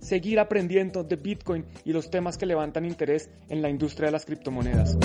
seguir 0.00 0.38
aprendiendo 0.40 1.04
de 1.04 1.16
Bitcoin 1.16 1.66
y 1.84 1.92
los 1.92 2.10
temas 2.10 2.38
que 2.38 2.46
levantan 2.46 2.84
interés 2.84 3.30
en 3.48 3.62
la 3.62 3.68
industria 3.68 4.06
de 4.06 4.12
las 4.12 4.24
criptomonedas. 4.24 4.96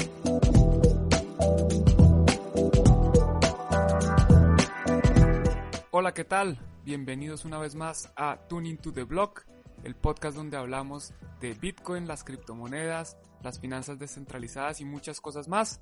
Hola, 5.91 6.13
¿qué 6.13 6.23
tal? 6.23 6.59
Bienvenidos 6.84 7.45
una 7.45 7.59
vez 7.59 7.75
más 7.75 8.11
a 8.15 8.39
Tuning 8.49 8.77
to 8.77 8.91
the 8.91 9.03
Block, 9.03 9.45
el 9.84 9.95
podcast 9.95 10.35
donde 10.35 10.57
hablamos 10.57 11.13
de 11.39 11.53
Bitcoin, 11.53 12.07
las 12.07 12.23
criptomonedas, 12.23 13.17
las 13.41 13.59
finanzas 13.59 13.99
descentralizadas 13.99 14.81
y 14.81 14.85
muchas 14.85 15.21
cosas 15.21 15.48
más. 15.48 15.81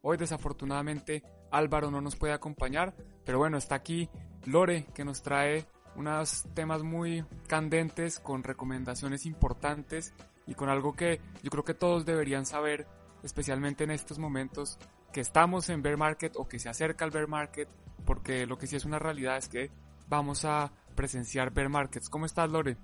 Hoy 0.00 0.16
desafortunadamente 0.16 1.22
Álvaro 1.50 1.90
no 1.90 2.00
nos 2.00 2.16
puede 2.16 2.32
acompañar, 2.32 2.94
pero 3.24 3.38
bueno, 3.38 3.56
está 3.56 3.76
aquí 3.76 4.08
Lore 4.44 4.86
que 4.94 5.04
nos 5.04 5.22
trae 5.22 5.66
unos 5.96 6.44
temas 6.54 6.82
muy 6.82 7.24
candentes 7.46 8.18
con 8.18 8.42
recomendaciones 8.42 9.26
importantes 9.26 10.14
y 10.46 10.54
con 10.54 10.68
algo 10.68 10.94
que 10.94 11.20
yo 11.42 11.50
creo 11.50 11.64
que 11.64 11.74
todos 11.74 12.04
deberían 12.04 12.46
saber, 12.46 12.86
especialmente 13.22 13.84
en 13.84 13.90
estos 13.90 14.18
momentos 14.18 14.78
que 15.12 15.20
estamos 15.20 15.68
en 15.68 15.82
bear 15.82 15.96
market 15.96 16.32
o 16.36 16.48
que 16.48 16.58
se 16.58 16.68
acerca 16.68 17.04
al 17.04 17.10
bear 17.10 17.28
market, 17.28 17.68
porque 18.04 18.46
lo 18.46 18.58
que 18.58 18.66
sí 18.66 18.76
es 18.76 18.84
una 18.84 18.98
realidad 18.98 19.36
es 19.36 19.48
que 19.48 19.70
vamos 20.08 20.44
a 20.44 20.72
presenciar 20.94 21.52
bear 21.52 21.68
markets. 21.68 22.08
¿Cómo 22.08 22.26
estás, 22.26 22.50
Lore? 22.50 22.76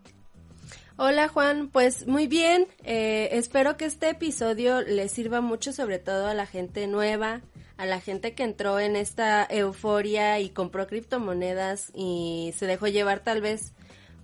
Hola 0.97 1.29
Juan, 1.29 1.69
pues 1.69 2.07
muy 2.07 2.27
bien, 2.27 2.67
eh, 2.83 3.29
espero 3.33 3.77
que 3.77 3.85
este 3.85 4.11
episodio 4.11 4.81
le 4.81 5.09
sirva 5.09 5.41
mucho 5.41 5.73
sobre 5.73 5.99
todo 5.99 6.27
a 6.27 6.35
la 6.35 6.45
gente 6.45 6.87
nueva, 6.89 7.41
a 7.79 7.87
la 7.87 8.01
gente 8.01 8.35
que 8.35 8.43
entró 8.43 8.81
en 8.81 8.97
esta 8.97 9.47
euforia 9.49 10.41
y 10.41 10.51
compró 10.51 10.89
criptomonedas 10.89 11.93
y 11.95 12.53
se 12.57 12.67
dejó 12.67 12.89
llevar 12.89 13.21
tal 13.21 13.41
vez 13.41 13.73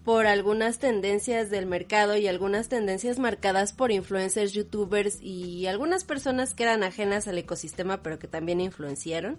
por 0.05 0.27
algunas 0.27 0.81
tendencias 0.81 1.51
del 1.51 1.65
mercado 1.65 2.17
y 2.17 2.27
algunas 2.27 2.69
tendencias 2.69 3.19
marcadas 3.19 3.73
por 3.73 3.93
influencers, 3.93 4.53
youtubers 4.53 5.19
y 5.23 5.67
algunas 5.67 6.05
personas 6.05 6.53
que 6.53 6.65
eran 6.65 6.83
ajenas 6.83 7.29
al 7.29 7.39
ecosistema 7.39 8.03
pero 8.03 8.19
que 8.19 8.27
también 8.27 8.61
influenciaron. 8.61 9.39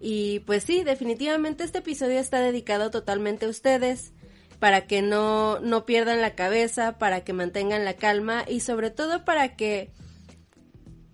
Y 0.00 0.40
pues 0.40 0.64
sí, 0.64 0.84
definitivamente 0.84 1.64
este 1.64 1.78
episodio 1.78 2.20
está 2.20 2.40
dedicado 2.40 2.90
totalmente 2.90 3.46
a 3.46 3.48
ustedes 3.48 4.12
para 4.58 4.86
que 4.86 5.00
no, 5.00 5.60
no 5.60 5.86
pierdan 5.86 6.20
la 6.20 6.34
cabeza, 6.34 6.98
para 6.98 7.24
que 7.24 7.32
mantengan 7.32 7.86
la 7.86 7.94
calma 7.94 8.44
y 8.46 8.60
sobre 8.60 8.90
todo 8.90 9.24
para 9.24 9.56
que 9.56 9.90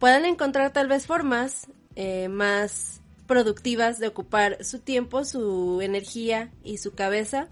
puedan 0.00 0.24
encontrar 0.24 0.72
tal 0.72 0.88
vez 0.88 1.06
formas 1.06 1.68
eh, 1.96 2.28
más 2.28 3.00
productivas 3.26 3.98
de 3.98 4.06
ocupar 4.06 4.64
su 4.64 4.78
tiempo, 4.78 5.24
su 5.24 5.80
energía 5.82 6.52
y 6.62 6.78
su 6.78 6.94
cabeza 6.94 7.48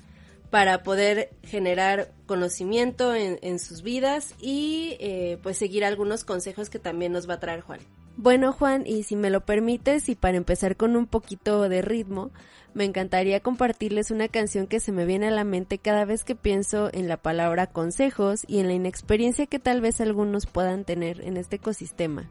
para 0.51 0.85
poder 0.85 1.31
generar 1.43 2.13
conocimiento 2.27 3.13
en, 3.15 3.59
sus 3.59 3.83
vidas 3.83 4.35
y 4.41 4.97
eh, 5.01 5.39
pues 5.43 5.59
seguir 5.59 5.85
algunos 5.85 6.23
consejos 6.23 6.71
que 6.71 6.79
también 6.79 7.11
nos 7.11 7.29
va 7.29 7.35
a 7.35 7.41
traer 7.41 7.61
Juan. 7.63 7.81
Bueno 8.17 8.53
Juan, 8.53 8.87
y 8.87 9.03
si 9.03 9.17
me 9.17 9.31
lo 9.31 9.45
permites 9.45 10.09
y 10.09 10.15
para 10.15 10.37
empezar 10.37 10.77
con 10.77 10.95
un 10.95 11.07
poquito 11.07 11.69
de 11.69 11.83
ritmo, 11.83 12.31
me 12.73 12.85
encantaría 12.85 13.41
compartirles 13.41 14.13
una 14.13 14.29
canción 14.29 14.69
que 14.69 14.79
se 14.79 14.93
me 14.93 15.07
viene 15.07 15.27
a 15.27 15.33
la 15.33 15.43
mente 15.43 15.79
cada 15.79 16.05
vez 16.05 16.23
que 16.23 16.37
pienso 16.37 16.89
en 16.93 17.09
la 17.09 17.17
palabra 17.17 17.67
consejos 17.67 18.45
y 18.47 18.61
en 18.61 18.69
la 18.69 18.75
inexperiencia 18.75 19.47
que 19.47 19.59
tal 19.59 19.81
vez 19.81 20.01
algunos 20.01 20.47
puedan 20.47 20.85
tener 20.85 21.21
en 21.23 21.37
este 21.37 21.57
ecosistema. 21.57 22.31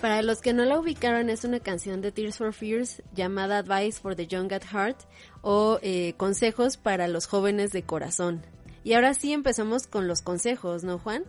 Para 0.00 0.20
los 0.22 0.42
que 0.42 0.52
no 0.52 0.64
la 0.64 0.78
ubicaron, 0.78 1.30
es 1.30 1.44
una 1.44 1.60
canción 1.60 2.02
de 2.02 2.12
Tears 2.12 2.36
for 2.36 2.52
Fears 2.52 3.02
llamada 3.14 3.58
Advice 3.58 3.98
for 3.98 4.14
the 4.14 4.26
Young 4.26 4.52
at 4.52 4.64
Heart 4.64 4.98
o 5.40 5.78
eh, 5.82 6.12
Consejos 6.18 6.76
para 6.76 7.08
los 7.08 7.26
jóvenes 7.26 7.72
de 7.72 7.82
corazón. 7.82 8.42
Y 8.84 8.92
ahora 8.92 9.14
sí 9.14 9.32
empezamos 9.32 9.86
con 9.86 10.06
los 10.06 10.20
consejos, 10.20 10.84
¿no, 10.84 10.98
Juan? 10.98 11.24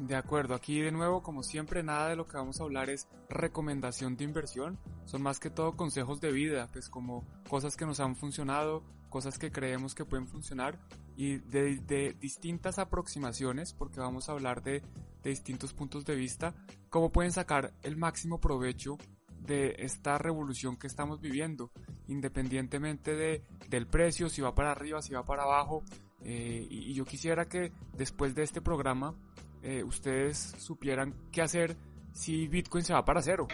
De 0.00 0.16
acuerdo, 0.16 0.54
aquí 0.54 0.80
de 0.80 0.92
nuevo, 0.92 1.22
como 1.22 1.42
siempre, 1.42 1.82
nada 1.82 2.08
de 2.08 2.16
lo 2.16 2.26
que 2.26 2.38
vamos 2.38 2.58
a 2.58 2.64
hablar 2.64 2.88
es 2.88 3.06
recomendación 3.28 4.16
de 4.16 4.24
inversión, 4.24 4.78
son 5.04 5.20
más 5.20 5.38
que 5.38 5.50
todo 5.50 5.76
consejos 5.76 6.22
de 6.22 6.32
vida, 6.32 6.70
pues 6.72 6.88
como 6.88 7.22
cosas 7.50 7.76
que 7.76 7.84
nos 7.84 8.00
han 8.00 8.16
funcionado, 8.16 8.82
cosas 9.10 9.38
que 9.38 9.52
creemos 9.52 9.94
que 9.94 10.06
pueden 10.06 10.26
funcionar 10.26 10.78
y 11.18 11.36
de, 11.36 12.16
distintas 12.18 12.78
aproximaciones, 12.78 13.74
porque 13.74 14.00
vamos 14.00 14.30
a 14.30 14.32
hablar 14.32 14.62
de, 14.62 14.82
distintos 15.22 15.74
puntos 15.74 16.06
de 16.06 16.14
vista, 16.14 16.54
cómo 16.88 17.12
pueden 17.12 17.30
sacar 17.30 17.74
el 17.82 17.98
máximo 17.98 18.40
provecho 18.40 18.96
de 19.38 19.76
esta 19.80 20.16
revolución 20.16 20.78
que 20.78 20.86
estamos 20.86 21.20
viviendo, 21.20 21.72
independientemente 22.08 23.14
de, 23.14 23.44
del 23.68 23.86
precio, 23.86 24.30
si 24.30 24.40
va 24.40 24.54
para 24.54 24.70
arriba, 24.70 25.02
si 25.02 25.12
va 25.12 25.26
para 25.26 25.42
abajo. 25.42 25.84
Eh, 26.22 26.66
y, 26.70 26.92
yo 26.94 27.04
quisiera 27.04 27.48
que 27.48 27.72
después 27.96 28.34
de 28.34 28.42
este 28.42 28.60
programa 28.60 29.14
eh, 29.62 29.82
ustedes 29.82 30.38
supieran 30.58 31.14
qué 31.30 31.42
hacer 31.42 31.76
si 32.12 32.48
Bitcoin 32.48 32.84
se 32.84 32.92
va 32.92 33.04
para 33.04 33.22
cero. 33.22 33.48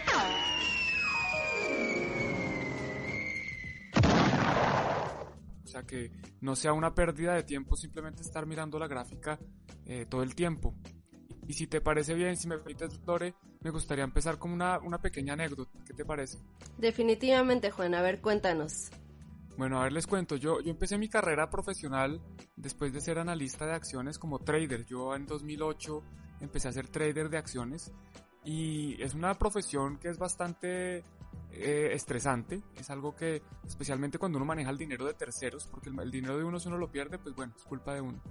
O 5.63 5.67
sea, 5.67 5.83
que 5.83 6.11
no 6.41 6.55
sea 6.55 6.73
una 6.73 6.95
pérdida 6.95 7.33
de 7.33 7.43
tiempo 7.43 7.75
simplemente 7.75 8.21
estar 8.21 8.45
mirando 8.45 8.79
la 8.79 8.87
gráfica 8.87 9.37
eh, 9.85 10.05
todo 10.09 10.23
el 10.23 10.33
tiempo. 10.33 10.75
Y 11.47 11.53
si 11.53 11.67
te 11.67 11.79
parece 11.81 12.13
bien, 12.13 12.35
si 12.35 12.47
me 12.47 12.57
permites, 12.57 12.99
Lore, 13.05 13.33
me 13.61 13.69
gustaría 13.69 14.03
empezar 14.03 14.37
con 14.37 14.51
una, 14.51 14.79
una 14.79 14.99
pequeña 14.99 15.33
anécdota. 15.33 15.71
¿Qué 15.85 15.93
te 15.93 16.03
parece? 16.03 16.39
Definitivamente, 16.77 17.71
Juan. 17.71 17.95
A 17.95 18.01
ver, 18.01 18.19
cuéntanos. 18.19 18.89
Bueno, 19.57 19.79
a 19.79 19.83
ver, 19.83 19.93
les 19.93 20.05
cuento. 20.05 20.35
Yo, 20.35 20.61
yo 20.61 20.69
empecé 20.69 20.97
mi 20.97 21.09
carrera 21.09 21.49
profesional 21.49 22.21
después 22.55 22.93
de 22.93 23.01
ser 23.01 23.17
analista 23.17 23.65
de 23.65 23.73
acciones 23.73 24.19
como 24.19 24.39
trader. 24.39 24.85
Yo 24.85 25.15
en 25.15 25.25
2008 25.25 26.03
empecé 26.41 26.67
a 26.67 26.71
ser 26.71 26.87
trader 26.89 27.29
de 27.29 27.37
acciones 27.37 27.91
y 28.43 29.01
es 29.01 29.15
una 29.15 29.33
profesión 29.33 29.97
que 29.97 30.09
es 30.09 30.17
bastante 30.17 31.03
eh, 31.51 31.89
estresante, 31.91 32.61
es 32.75 32.89
algo 32.89 33.15
que 33.15 33.41
especialmente 33.65 34.19
cuando 34.19 34.37
uno 34.37 34.45
maneja 34.45 34.69
el 34.69 34.77
dinero 34.77 35.05
de 35.05 35.15
terceros, 35.15 35.67
porque 35.67 35.89
el, 35.89 36.11
dinero 36.11 36.37
de 36.37 36.43
uno 36.43 36.59
si 36.59 36.67
uno 36.67 36.77
lo 36.77 36.91
pierde, 36.91 37.17
pues 37.17 37.35
bueno, 37.35 37.53
es 37.57 37.63
culpa 37.63 37.93
de 37.93 38.01
uno, 38.01 38.21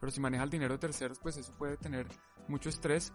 pero 0.00 0.10
si 0.10 0.20
maneja 0.20 0.42
el 0.42 0.50
dinero 0.50 0.74
de 0.74 0.78
terceros, 0.78 1.18
pues 1.20 1.36
eso 1.36 1.54
puede 1.56 1.76
tener 1.76 2.06
mucho 2.48 2.68
estrés. 2.68 3.12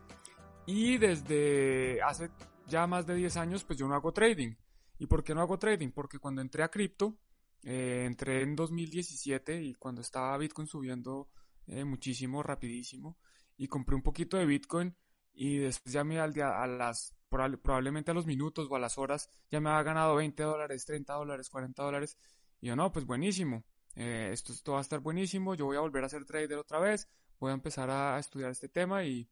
Y 0.65 0.97
desde 0.97 2.01
hace 2.01 2.29
ya 2.65 2.87
más 2.87 3.05
de 3.05 3.15
10 3.15 3.37
años, 3.37 3.63
pues 3.63 3.77
yo 3.77 3.87
no 3.87 3.95
hago 3.95 4.11
trading. 4.11 4.55
¿Y 4.99 5.05
por 5.05 5.23
qué 5.23 5.35
no 5.35 5.41
hago 5.41 5.59
trading? 5.59 5.91
Porque 5.91 6.17
cuando 6.17 6.41
entré 6.41 6.63
a 6.63 6.69
cripto, 6.69 7.17
eh, 7.63 8.03
entré 8.05 8.41
en 8.41 8.55
2017 8.55 9.61
y 9.61 9.73
cuando 9.75 10.01
estaba 10.01 10.37
Bitcoin 10.37 10.67
subiendo 10.67 11.29
eh, 11.67 11.83
muchísimo, 11.83 12.43
rapidísimo, 12.43 13.17
y 13.57 13.67
compré 13.67 13.95
un 13.95 14.03
poquito 14.03 14.37
de 14.37 14.45
Bitcoin 14.45 14.95
y 15.33 15.57
después 15.57 15.93
ya 15.93 16.03
me 16.03 16.19
al 16.19 16.33
día, 16.33 16.61
a 16.61 16.67
las 16.67 17.13
probablemente 17.29 18.11
a 18.11 18.13
los 18.13 18.25
minutos 18.25 18.67
o 18.69 18.75
a 18.75 18.79
las 18.79 18.97
horas 18.97 19.29
ya 19.51 19.59
me 19.59 19.69
había 19.69 19.83
ganado 19.83 20.15
20 20.15 20.43
dólares, 20.43 20.85
30 20.85 21.13
dólares, 21.13 21.49
40 21.49 21.83
dólares. 21.83 22.17
Y 22.59 22.67
yo, 22.67 22.75
no, 22.75 22.91
pues 22.91 23.05
buenísimo. 23.05 23.63
Eh, 23.95 24.29
esto, 24.31 24.53
esto, 24.53 24.73
va 24.73 24.79
a 24.79 24.81
estar 24.81 24.99
buenísimo. 24.99 25.55
Yo 25.55 25.65
voy 25.65 25.77
a 25.77 25.81
volver 25.81 26.03
a 26.03 26.09
ser 26.09 26.25
trader 26.25 26.57
otra 26.57 26.79
vez. 26.79 27.07
Voy 27.39 27.51
a 27.51 27.53
empezar 27.53 27.89
a, 27.89 28.17
estudiar 28.19 28.51
este 28.51 28.69
tema 28.69 29.03
y, 29.03 29.29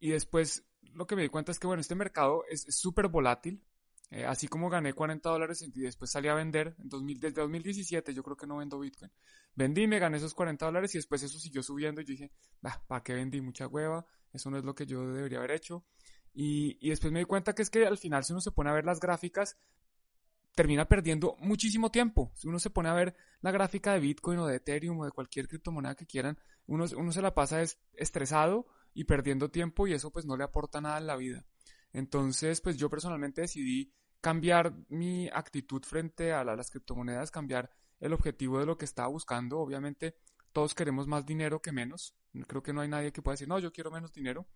y 0.00 0.10
después 0.10 0.64
lo 0.94 1.06
que 1.06 1.16
me 1.16 1.22
di 1.22 1.28
cuenta 1.28 1.52
es 1.52 1.58
que, 1.58 1.66
bueno, 1.66 1.80
este 1.80 1.94
mercado 1.94 2.44
es 2.48 2.66
súper 2.68 3.08
volátil. 3.08 3.62
Eh, 4.10 4.24
así 4.24 4.48
como 4.48 4.68
gané 4.68 4.92
40 4.92 5.28
dólares 5.28 5.62
y 5.62 5.80
después 5.80 6.10
salí 6.10 6.28
a 6.28 6.34
vender, 6.34 6.76
en 6.78 6.88
2000, 6.88 7.20
desde 7.20 7.40
2017 7.40 8.14
yo 8.14 8.22
creo 8.22 8.36
que 8.36 8.46
no 8.46 8.58
vendo 8.58 8.78
Bitcoin. 8.78 9.10
Vendí, 9.54 9.86
me 9.86 9.98
gané 9.98 10.18
esos 10.18 10.34
40 10.34 10.66
dólares 10.66 10.94
y 10.94 10.98
después 10.98 11.22
eso 11.22 11.38
siguió 11.38 11.62
subiendo 11.62 12.00
y 12.00 12.04
yo 12.04 12.12
dije, 12.12 12.32
¿para 12.60 13.02
qué 13.02 13.14
vendí? 13.14 13.40
Mucha 13.40 13.66
hueva, 13.66 14.06
eso 14.32 14.50
no 14.50 14.58
es 14.58 14.64
lo 14.64 14.74
que 14.74 14.86
yo 14.86 15.12
debería 15.12 15.38
haber 15.38 15.52
hecho. 15.52 15.84
Y, 16.32 16.88
después 16.88 17.12
me 17.12 17.20
di 17.20 17.24
cuenta 17.24 17.54
que 17.54 17.62
es 17.62 17.70
que 17.70 17.86
al 17.86 17.96
final 17.96 18.24
si 18.24 18.32
uno 18.32 18.40
se 18.40 18.50
pone 18.50 18.70
a 18.70 18.72
ver 18.72 18.84
las 18.84 18.98
gráficas, 18.98 19.56
termina 20.54 20.86
perdiendo 20.86 21.36
muchísimo 21.38 21.90
tiempo. 21.90 22.32
Si 22.34 22.48
uno 22.48 22.58
se 22.58 22.70
pone 22.70 22.88
a 22.88 22.94
ver 22.94 23.16
la 23.40 23.52
gráfica 23.52 23.92
de 23.92 24.00
Bitcoin 24.00 24.40
o 24.40 24.46
de 24.46 24.56
Ethereum 24.56 24.98
o 25.00 25.04
de 25.04 25.12
cualquier 25.12 25.46
criptomoneda 25.48 25.94
que 25.94 26.06
quieran, 26.06 26.38
uno, 26.66 26.84
uno 26.96 27.12
se 27.12 27.22
la 27.22 27.34
pasa 27.34 27.62
estresado 27.94 28.66
y 28.92 29.04
perdiendo 29.04 29.50
tiempo 29.50 29.86
y 29.86 29.92
eso 29.92 30.10
pues 30.10 30.24
no 30.24 30.36
le 30.36 30.44
aporta 30.44 30.80
nada 30.80 30.98
en 30.98 31.06
la 31.06 31.16
vida. 31.16 31.44
Entonces, 31.94 32.60
pues 32.60 32.76
yo 32.76 32.90
personalmente 32.90 33.40
decidí 33.40 33.90
cambiar 34.20 34.74
mi 34.88 35.28
actitud 35.28 35.82
frente 35.82 36.32
a, 36.32 36.44
las 36.44 36.70
criptomonedas, 36.70 37.30
cambiar 37.30 37.70
el 38.00 38.12
objetivo 38.12 38.58
de 38.58 38.66
lo 38.66 38.76
que 38.76 38.84
estaba 38.84 39.08
buscando. 39.08 39.60
Obviamente, 39.60 40.16
todos 40.52 40.74
queremos 40.74 41.06
más 41.06 41.24
dinero 41.24 41.62
que 41.62 41.72
menos. 41.72 42.14
Creo 42.48 42.62
que 42.62 42.72
no 42.72 42.80
hay 42.80 42.88
nadie 42.88 43.12
que 43.12 43.22
pueda 43.22 43.34
decir, 43.34 43.48
no, 43.48 43.60
yo 43.60 43.72
quiero 43.72 43.90
menos 43.90 44.12
dinero. 44.12 44.46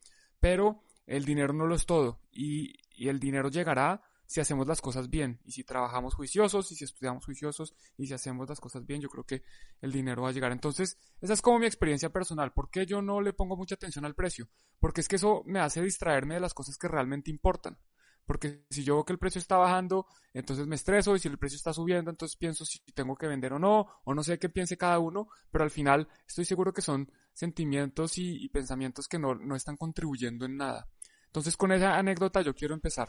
Pero 0.41 0.83
el 1.07 1.25
dinero 1.25 1.53
no 1.53 1.67
lo 1.67 1.77
es 1.77 1.87
todo. 1.87 2.21
Y, 2.33 2.75
y 2.91 3.09
el 3.09 3.21
dinero 3.21 3.49
llegará 3.51 4.03
si 4.29 4.41
hacemos 4.41 4.67
las 4.69 4.83
cosas 4.83 5.09
bien 5.09 5.41
y 5.47 5.53
si 5.53 5.65
trabajamos 5.65 6.15
juiciosos 6.15 6.71
y 6.71 6.77
si 6.77 6.85
estudiamos 6.85 7.25
juiciosos 7.25 7.75
y 7.97 8.07
si 8.07 8.13
hacemos 8.13 8.47
las 8.47 8.61
cosas 8.61 8.85
bien, 8.85 9.01
yo 9.01 9.09
creo 9.09 9.25
que 9.25 9.43
el 9.81 9.91
dinero 9.91 10.23
va 10.23 10.29
a 10.29 10.33
llegar. 10.33 10.53
Entonces, 10.53 10.99
esa 11.23 11.33
es 11.33 11.41
como 11.41 11.59
mi 11.59 11.67
experiencia 11.67 12.11
personal. 12.11 12.53
¿Por 12.53 12.71
qué 12.71 12.85
yo 12.85 13.01
no 13.01 13.23
le 13.23 13.33
pongo 13.33 13.57
mucha 13.57 13.77
atención 13.77 14.05
al 14.05 14.15
precio? 14.15 14.51
Porque 14.79 15.01
es 15.01 15.09
que 15.09 15.17
eso 15.17 15.43
me 15.47 15.61
hace 15.61 15.81
distraerme 15.81 16.35
de 16.35 16.41
las 16.41 16.53
cosas 16.53 16.77
que 16.77 16.89
realmente 16.89 17.31
importan. 17.31 17.79
Porque 18.27 18.67
si 18.69 18.85
yo 18.85 18.97
veo 18.97 19.05
que 19.07 19.15
el 19.15 19.19
precio 19.19 19.39
está 19.39 19.57
bajando, 19.57 20.07
entonces 20.35 20.67
me 20.67 20.77
estreso 20.77 21.17
y 21.17 21.21
si 21.21 21.29
el 21.29 21.39
precio 21.39 21.57
está 21.57 21.73
subiendo, 21.73 22.11
entonces 22.11 22.37
pienso 22.37 22.67
si 22.67 22.81
tengo 22.93 23.17
que 23.17 23.29
vender 23.29 23.55
o 23.55 23.59
no, 23.59 23.87
o 24.05 24.15
no 24.15 24.23
sé 24.23 24.39
qué 24.39 24.51
piense 24.51 24.77
cada 24.77 24.99
uno, 24.99 25.29
pero 25.51 25.65
al 25.65 25.71
final 25.71 26.07
estoy 26.27 26.45
seguro 26.45 26.75
que 26.75 26.83
son 26.83 27.11
sentimientos 27.33 28.19
y, 28.19 28.47
pensamientos 28.51 29.09
que 29.09 29.19
no, 29.19 29.35
no 29.35 29.57
están 29.57 29.79
contribuyendo 29.79 30.45
en 30.45 30.59
nada. 30.59 30.87
Entonces 31.25 31.57
con 31.57 31.73
esa 31.73 31.97
anécdota 31.97 32.43
yo 32.43 32.55
quiero 32.55 32.75
empezar. 32.75 33.09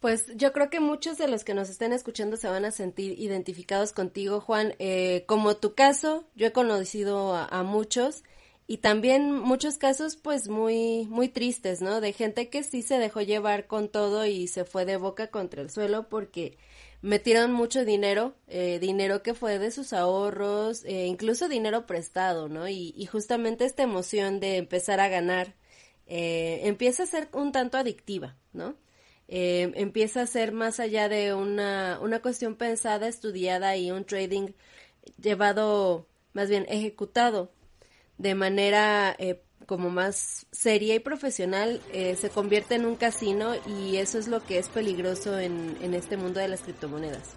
Pues 0.00 0.26
yo 0.36 0.52
creo 0.52 0.70
que 0.70 0.78
muchos 0.78 1.18
de 1.18 1.26
los 1.26 1.42
que 1.42 1.54
nos 1.54 1.68
estén 1.68 1.92
escuchando 1.92 2.36
se 2.36 2.48
van 2.48 2.64
a 2.64 2.70
sentir 2.70 3.18
identificados 3.18 3.92
contigo, 3.92 4.40
Juan. 4.40 4.74
Eh, 4.78 5.24
como 5.26 5.56
tu 5.56 5.74
caso, 5.74 6.24
yo 6.36 6.46
he 6.46 6.52
conocido 6.52 7.34
a, 7.34 7.62
muchos 7.64 8.22
y 8.68 8.78
también 8.78 9.32
muchos 9.32 9.76
casos 9.76 10.16
pues 10.16 10.48
muy 10.48 11.06
muy 11.06 11.28
tristes, 11.28 11.80
¿no? 11.80 12.00
De 12.00 12.12
gente 12.12 12.48
que 12.48 12.62
sí 12.62 12.82
se 12.82 12.98
dejó 12.98 13.22
llevar 13.22 13.66
con 13.66 13.88
todo 13.88 14.24
y 14.26 14.46
se 14.46 14.64
fue 14.64 14.84
de 14.84 14.96
boca 14.98 15.28
contra 15.28 15.62
el 15.62 15.70
suelo 15.70 16.08
porque 16.08 16.58
metieron 17.02 17.52
mucho 17.52 17.84
dinero, 17.84 18.34
eh, 18.46 18.78
dinero 18.80 19.22
que 19.22 19.34
fue 19.34 19.58
de 19.58 19.70
sus 19.72 19.92
ahorros, 19.92 20.84
eh, 20.84 21.06
incluso 21.06 21.48
dinero 21.48 21.86
prestado, 21.86 22.48
¿no? 22.48 22.68
Y, 22.68 22.94
y, 22.96 23.06
justamente 23.06 23.64
esta 23.64 23.82
emoción 23.82 24.40
de 24.40 24.58
empezar 24.58 25.00
a 25.00 25.08
ganar 25.08 25.54
empieza 26.06 27.02
a 27.02 27.06
ser 27.06 27.28
un 27.32 27.52
tanto 27.52 27.76
adictiva, 27.78 28.36
¿no? 28.52 28.76
Eh, 29.28 29.72
empieza 29.74 30.22
a 30.22 30.26
ser 30.26 30.52
más 30.52 30.80
allá 30.80 31.08
de 31.08 31.34
una, 31.34 31.98
una 32.02 32.20
cuestión 32.20 32.56
pensada, 32.56 33.08
estudiada 33.08 33.76
y 33.76 33.90
un 33.90 34.04
trading 34.04 34.48
llevado, 35.20 36.06
más 36.32 36.48
bien 36.48 36.66
ejecutado 36.68 37.50
de 38.18 38.34
manera 38.34 39.14
eh, 39.18 39.40
como 39.66 39.90
más 39.90 40.46
seria 40.50 40.94
y 40.94 40.98
profesional, 40.98 41.80
eh, 41.92 42.16
se 42.16 42.30
convierte 42.30 42.74
en 42.74 42.86
un 42.86 42.96
casino 42.96 43.52
y 43.66 43.96
eso 43.96 44.18
es 44.18 44.26
lo 44.26 44.42
que 44.44 44.58
es 44.58 44.68
peligroso 44.68 45.38
en, 45.38 45.76
en 45.82 45.94
este 45.94 46.16
mundo 46.16 46.40
de 46.40 46.48
las 46.48 46.62
criptomonedas. 46.62 47.34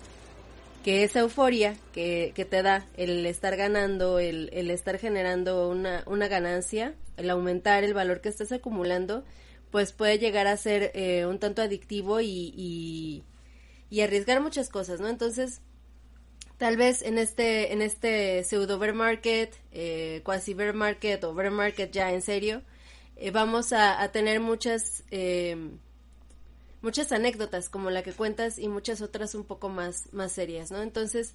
Que 0.84 1.04
esa 1.04 1.20
euforia 1.20 1.76
que, 1.94 2.32
que 2.34 2.46
te 2.46 2.64
da 2.64 2.88
el 2.96 3.26
estar 3.26 3.56
ganando, 3.56 4.18
el, 4.18 4.50
el 4.54 4.72
estar 4.72 4.98
generando 4.98 5.70
una, 5.70 6.04
una 6.08 6.28
ganancia, 6.28 6.96
el 7.18 7.30
aumentar 7.30 7.84
el 7.84 7.94
valor 7.94 8.22
que 8.22 8.30
estás 8.30 8.52
acumulando, 8.52 9.24
pues 9.72 9.94
puede 9.94 10.20
llegar 10.20 10.48
a 10.48 10.58
ser 10.58 10.92
eh, 10.94 11.26
un 11.26 11.40
tanto 11.40 11.62
adictivo 11.62 12.20
y, 12.22 13.24
y, 13.90 14.02
arriesgar 14.02 14.42
muchas 14.42 14.70
cosas, 14.70 15.00
¿no? 15.00 15.08
Entonces, 15.08 15.62
tal 16.58 16.78
vez 16.78 17.02
en 17.02 17.18
este, 17.18 17.74
en 17.74 17.82
este 17.82 18.44
pseudo 18.44 18.80
bear 18.80 18.94
market, 18.94 19.56
eh, 19.72 20.22
quasi 20.24 20.54
bear 20.54 20.74
market 20.74 21.24
o 21.24 21.34
bear 21.34 21.52
market 21.52 21.92
ya 21.92 22.12
en 22.12 22.22
serio, 22.22 22.62
eh, 23.16 23.32
vamos 23.32 23.74
a, 23.74 24.10
tener 24.12 24.40
muchas, 24.40 25.04
muchas 26.82 27.12
anécdotas 27.12 27.70
como 27.70 27.90
la 27.90 28.04
que 28.04 28.14
cuentas 28.14 28.60
y 28.60 28.68
muchas 28.68 29.02
otras 29.02 29.36
un 29.36 29.44
poco 29.46 29.70
más, 29.70 30.12
más 30.14 30.32
serias, 30.32 30.72
¿no? 30.72 30.82
Entonces, 30.82 31.34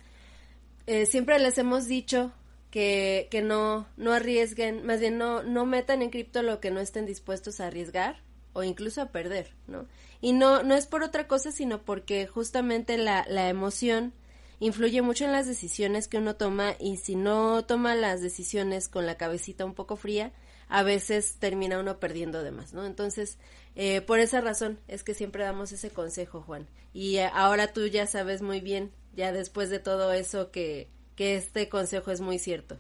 siempre 1.09 1.39
les 1.39 1.59
hemos 1.59 1.87
dicho 1.87 2.33
que, 2.71 3.29
que 3.31 3.43
no, 3.43 3.87
no 3.97 4.13
arriesguen, 4.13 4.85
más 4.85 5.01
bien 5.01 5.19
no, 5.19 5.43
no 5.43 5.67
metan 5.67 6.03
en 6.03 6.11
cripto 6.11 6.43
lo 6.43 6.61
que 6.61 6.71
no 6.71 6.81
estén 6.81 7.07
dispuestos 7.07 7.61
a 7.61 7.69
arriesgar 7.69 8.26
o 8.57 8.63
incluso 8.63 9.03
a 9.03 9.13
perder, 9.13 9.53
¿no? 9.67 9.87
Y 10.23 10.33
no, 10.33 10.63
no 10.63 10.75
es 10.75 10.87
por 10.87 11.03
otra 11.03 11.29
cosa, 11.29 11.53
sino 11.53 11.83
porque 11.83 12.27
justamente 12.27 12.97
la, 12.97 13.27
la 13.29 13.51
emoción 13.51 14.15
influye 14.61 15.03
mucho 15.03 15.27
en 15.27 15.33
las 15.33 15.47
decisiones 15.47 16.09
que 16.09 16.17
uno 16.17 16.37
toma 16.37 16.75
y 16.81 16.97
si 16.97 17.17
no 17.17 17.67
toma 17.67 17.95
las 17.95 18.23
decisiones 18.23 18.89
con 18.89 19.05
la 19.05 19.19
cabecita 19.19 19.67
un 19.67 19.75
poco 19.75 19.97
fría, 19.97 20.33
a 20.69 20.83
veces 20.83 21.37
termina 21.39 21.79
uno 21.79 22.01
perdiendo 22.01 22.43
de 22.43 22.51
más, 22.51 22.73
¿no? 22.73 22.87
Entonces, 22.87 23.39
eh, 23.75 24.01
por 24.01 24.21
esa 24.21 24.41
razón 24.41 24.81
es 24.89 25.05
que 25.05 25.13
siempre 25.13 25.45
damos 25.45 25.73
ese 25.73 25.91
consejo, 25.91 26.41
Juan. 26.41 26.67
Y 26.95 27.17
eh, 27.17 27.31
ahora 27.35 27.75
tú 27.75 27.87
ya 27.87 28.07
sabes 28.07 28.41
muy 28.41 28.61
bien, 28.61 28.91
ya 29.15 29.33
después 29.33 29.69
de 29.69 29.81
todo 29.81 30.15
eso, 30.15 30.51
que, 30.51 30.89
que 31.15 31.37
este 31.37 31.69
consejo 31.69 32.11
es 32.11 32.23
muy 32.23 32.39
cierto. 32.39 32.79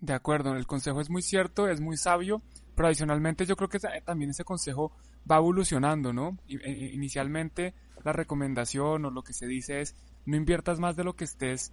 De 0.00 0.12
acuerdo, 0.12 0.56
el 0.56 0.66
consejo 0.66 1.00
es 1.00 1.08
muy 1.08 1.22
cierto, 1.22 1.68
es 1.68 1.80
muy 1.80 1.96
sabio 1.96 2.42
pero 2.74 2.90
yo 2.90 3.56
creo 3.56 3.68
que 3.68 3.78
también 4.04 4.30
ese 4.30 4.44
consejo 4.44 4.92
va 5.30 5.36
evolucionando, 5.36 6.12
¿no? 6.12 6.38
E, 6.48 6.90
inicialmente 6.92 7.74
la 8.04 8.12
recomendación 8.12 9.04
o 9.04 9.10
lo 9.10 9.22
que 9.22 9.32
se 9.32 9.46
dice 9.46 9.80
es 9.80 9.94
no 10.24 10.36
inviertas 10.36 10.78
más 10.78 10.96
de 10.96 11.04
lo 11.04 11.14
que 11.14 11.24
estés 11.24 11.72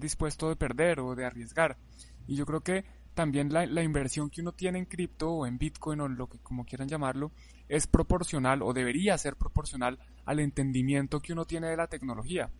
dispuesto 0.00 0.48
de 0.48 0.56
perder 0.56 1.00
o 1.00 1.14
de 1.14 1.24
arriesgar. 1.24 1.78
Y 2.26 2.36
yo 2.36 2.44
creo 2.44 2.60
que 2.60 2.84
también 3.14 3.52
la, 3.52 3.66
la, 3.66 3.82
inversión 3.82 4.30
que 4.30 4.40
uno 4.40 4.52
tiene 4.52 4.78
en 4.78 4.84
cripto 4.86 5.30
o 5.30 5.46
en 5.46 5.58
Bitcoin 5.58 6.00
o 6.00 6.08
lo 6.08 6.28
que 6.28 6.38
como 6.38 6.64
quieran 6.64 6.88
llamarlo 6.88 7.32
es 7.68 7.86
proporcional 7.86 8.62
o 8.62 8.72
debería 8.72 9.16
ser 9.18 9.36
proporcional 9.36 9.98
al 10.24 10.40
entendimiento 10.40 11.20
que 11.20 11.32
uno 11.32 11.44
tiene 11.44 11.68
de 11.68 11.76
la 11.76 11.88
tecnología. 11.88 12.50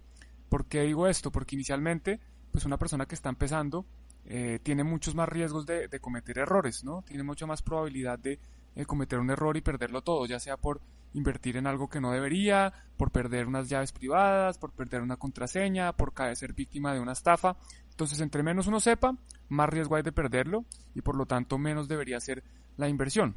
¿Por 0.49 0.67
qué 0.67 0.83
digo 0.83 1.07
esto? 1.07 1.33
Porque 1.33 1.55
inicialmente, 1.55 2.21
pues 2.51 2.65
una 2.65 2.79
persona 2.79 3.07
que 3.07 3.15
está 3.15 3.29
empezando 3.29 3.87
eh, 4.27 4.59
tiene 4.63 4.85
muchos 4.85 5.15
más 5.15 5.29
riesgos 5.29 5.67
de, 5.67 5.89
cometer 6.01 6.39
errores, 6.39 6.85
¿no? 6.85 7.03
Tiene 7.03 7.23
mucha 7.23 7.47
más 7.47 7.63
probabilidad 7.63 8.19
de 8.19 8.39
cometer 8.87 9.19
un 9.19 9.31
error 9.31 9.57
y 9.57 9.61
perderlo 9.61 10.03
todo, 10.03 10.27
ya 10.27 10.41
sea 10.41 10.57
por 10.57 10.81
invertir 11.15 11.57
en 11.57 11.67
algo 11.67 11.89
que 11.89 12.01
no 12.01 12.11
debería, 12.11 12.73
por 12.97 13.11
perder 13.11 13.47
unas 13.47 13.69
llaves 13.69 13.93
privadas, 13.93 14.59
por 14.59 14.73
perder 14.73 15.03
una 15.03 15.17
contraseña, 15.17 15.93
por 15.93 16.15
caer 16.15 16.37
ser 16.37 16.53
víctima 16.53 16.95
de 16.95 17.01
una 17.01 17.13
estafa. 17.13 17.57
Entonces, 17.91 18.21
entre 18.21 18.43
menos 18.43 18.67
uno 18.67 18.81
sepa, 18.81 19.17
más 19.49 19.69
riesgo 19.69 19.97
hay 19.97 20.03
de 20.03 20.13
perderlo 20.13 20.65
y 20.95 21.03
por 21.03 21.17
lo 21.17 21.27
tanto 21.27 21.59
menos 21.59 21.89
debería 21.89 22.21
ser 22.21 22.43
la 22.77 22.89
inversión 22.89 23.37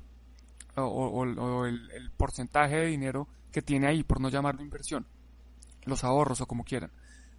o, 0.75 1.65
el 1.65 2.12
porcentaje 2.15 2.77
de 2.77 2.86
dinero 2.88 3.27
que 3.51 3.62
tiene 3.62 3.88
ahí, 3.88 4.03
por 4.03 4.19
no 4.19 4.29
llamarlo 4.29 4.62
inversión, 4.62 5.05
los 5.86 6.03
ahorros 6.03 6.41
o 6.41 6.45
como 6.45 6.63
quieran. 6.63 6.91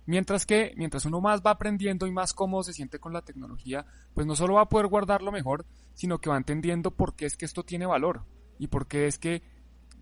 Mientras 0.06 0.46
que, 0.46 0.72
mientras 0.76 1.04
uno 1.04 1.20
más 1.20 1.42
va 1.44 1.50
aprendiendo 1.50 2.06
y 2.06 2.12
más 2.12 2.32
cómodo 2.32 2.62
se 2.62 2.72
siente 2.72 3.00
con 3.00 3.12
la 3.12 3.22
tecnología, 3.22 3.86
pues 4.14 4.26
no 4.26 4.36
solo 4.36 4.54
va 4.54 4.62
a 4.62 4.68
poder 4.68 4.86
guardarlo 4.86 5.32
mejor, 5.32 5.66
sino 5.94 6.20
que 6.20 6.30
va 6.30 6.36
entendiendo 6.36 6.92
por 6.92 7.16
qué 7.16 7.26
es 7.26 7.36
que 7.36 7.44
esto 7.44 7.64
tiene 7.64 7.86
valor 7.86 8.24
y 8.58 8.68
por 8.68 8.86
qué 8.86 9.06
es 9.06 9.18
que 9.18 9.42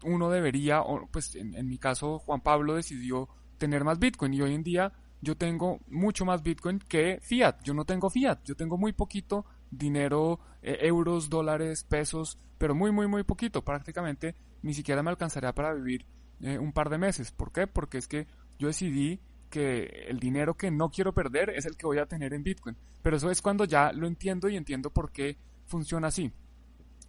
uno 0.05 0.29
debería, 0.31 0.83
pues 1.11 1.35
en, 1.35 1.67
mi 1.67 1.79
caso 1.79 2.19
Juan 2.19 2.43
Pablo 2.43 2.75
decidió 2.75 3.29
tener 3.57 3.85
más 3.85 3.99
Bitcoin 3.99 4.35
y 4.35 4.43
hoy 4.43 4.55
en 4.55 4.63
día 4.63 4.93
yo 5.23 5.37
tengo 5.37 5.81
mucho 5.89 6.27
más 6.27 6.43
Bitcoin 6.43 6.79
que 6.81 7.19
fiat. 7.23 7.63
Yo 7.63 7.73
no 7.73 7.87
tengo 7.87 8.11
fiat, 8.11 8.41
yo 8.45 8.55
tengo 8.55 8.77
muy 8.77 8.93
poquito 8.93 9.47
dinero, 9.71 10.39
eh, 10.61 10.79
euros, 10.83 11.31
dólares, 11.31 11.85
pesos, 11.85 12.39
pero 12.59 12.75
muy, 12.75 12.93
muy, 12.93 13.07
muy 13.07 13.25
poquito. 13.25 13.65
Prácticamente 13.65 14.37
ni 14.61 14.75
siquiera 14.75 15.03
me 15.03 15.09
alcanzaría 15.09 15.55
para 15.55 15.73
vivir 15.73 16.05
eh, 16.41 16.59
un 16.59 16.73
par 16.73 16.91
de 16.91 16.99
meses. 16.99 17.33
¿Por 17.33 17.53
qué? 17.53 17.67
Porque 17.67 17.97
es 17.97 18.07
que 18.07 18.27
yo 18.59 18.69
decidí 18.69 19.21
que 19.55 20.07
el 20.09 20.19
dinero 20.19 20.55
que 20.55 20.73
no 20.73 20.91
quiero 20.91 21.15
perder 21.15 21.51
es 21.51 21.65
el 21.65 21.77
que 21.77 21.87
voy 21.87 21.99
a 21.99 22.07
tener 22.07 22.35
en 22.35 22.43
Bitcoin. 22.43 22.77
Pero 23.03 23.19
eso 23.19 23.31
es 23.31 23.41
cuando 23.41 23.65
ya 23.65 23.93
lo 23.93 24.09
entiendo 24.09 24.49
y 24.49 24.57
entiendo 24.57 24.91
por 24.91 25.13
qué 25.13 25.37
funciona 25.67 26.09
así. 26.09 26.33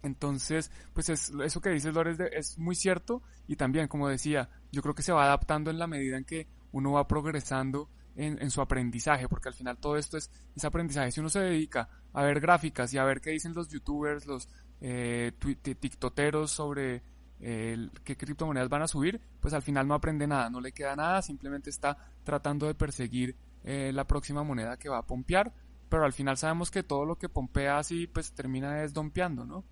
Entonces, 0.04 0.70
pues 0.94 1.08
es, 1.08 1.32
eso 1.44 1.60
que 1.60 1.70
dices 1.70 1.92
Lores 1.92 2.20
es 2.20 2.56
muy 2.56 2.76
cierto 2.76 3.20
y 3.48 3.56
también, 3.56 3.88
como 3.88 4.08
decía, 4.08 4.48
yo 4.70 4.80
creo 4.80 4.94
que 4.94 5.02
se 5.02 5.10
va 5.10 5.24
adaptando 5.24 5.72
en 5.72 5.80
la 5.80 5.88
medida 5.88 6.16
en 6.16 6.24
que 6.24 6.46
uno 6.70 6.92
va 6.92 7.08
progresando 7.08 7.88
en, 8.14 8.48
su 8.52 8.60
aprendizaje, 8.60 9.28
porque 9.28 9.48
al 9.48 9.54
final 9.54 9.76
todo 9.78 9.96
esto 9.96 10.16
es, 10.16 10.30
es, 10.54 10.64
aprendizaje. 10.64 11.10
Si 11.10 11.18
uno 11.18 11.28
se 11.28 11.40
dedica 11.40 11.88
a 12.12 12.22
ver 12.22 12.38
gráficas 12.38 12.94
y 12.94 12.98
a 12.98 13.04
ver 13.04 13.20
qué 13.20 13.30
dicen 13.30 13.54
los 13.54 13.68
youtubers, 13.68 14.24
los 14.24 14.48
eh, 14.80 15.32
tiktoteros 15.80 16.52
sobre 16.52 17.02
qué 17.38 18.16
criptomonedas 18.16 18.68
van 18.68 18.82
a 18.82 18.88
subir, 18.88 19.20
pues 19.40 19.54
al 19.54 19.62
final 19.62 19.86
no 19.86 19.94
aprende 19.94 20.26
nada, 20.26 20.50
no 20.50 20.60
le 20.60 20.72
queda 20.72 20.96
nada, 20.96 21.22
simplemente 21.22 21.70
está 21.70 21.96
tratando 22.24 22.66
de 22.66 22.74
perseguir 22.74 23.36
eh, 23.64 23.90
la 23.92 24.06
próxima 24.06 24.42
moneda 24.42 24.76
que 24.76 24.88
va 24.88 24.98
a 24.98 25.06
pompear, 25.06 25.52
pero 25.88 26.04
al 26.04 26.12
final 26.12 26.36
sabemos 26.36 26.70
que 26.70 26.82
todo 26.82 27.04
lo 27.04 27.16
que 27.16 27.28
pompea 27.28 27.78
así 27.78 28.06
pues 28.06 28.32
termina 28.32 28.74
desdompeando, 28.74 29.44
¿no? 29.44 29.64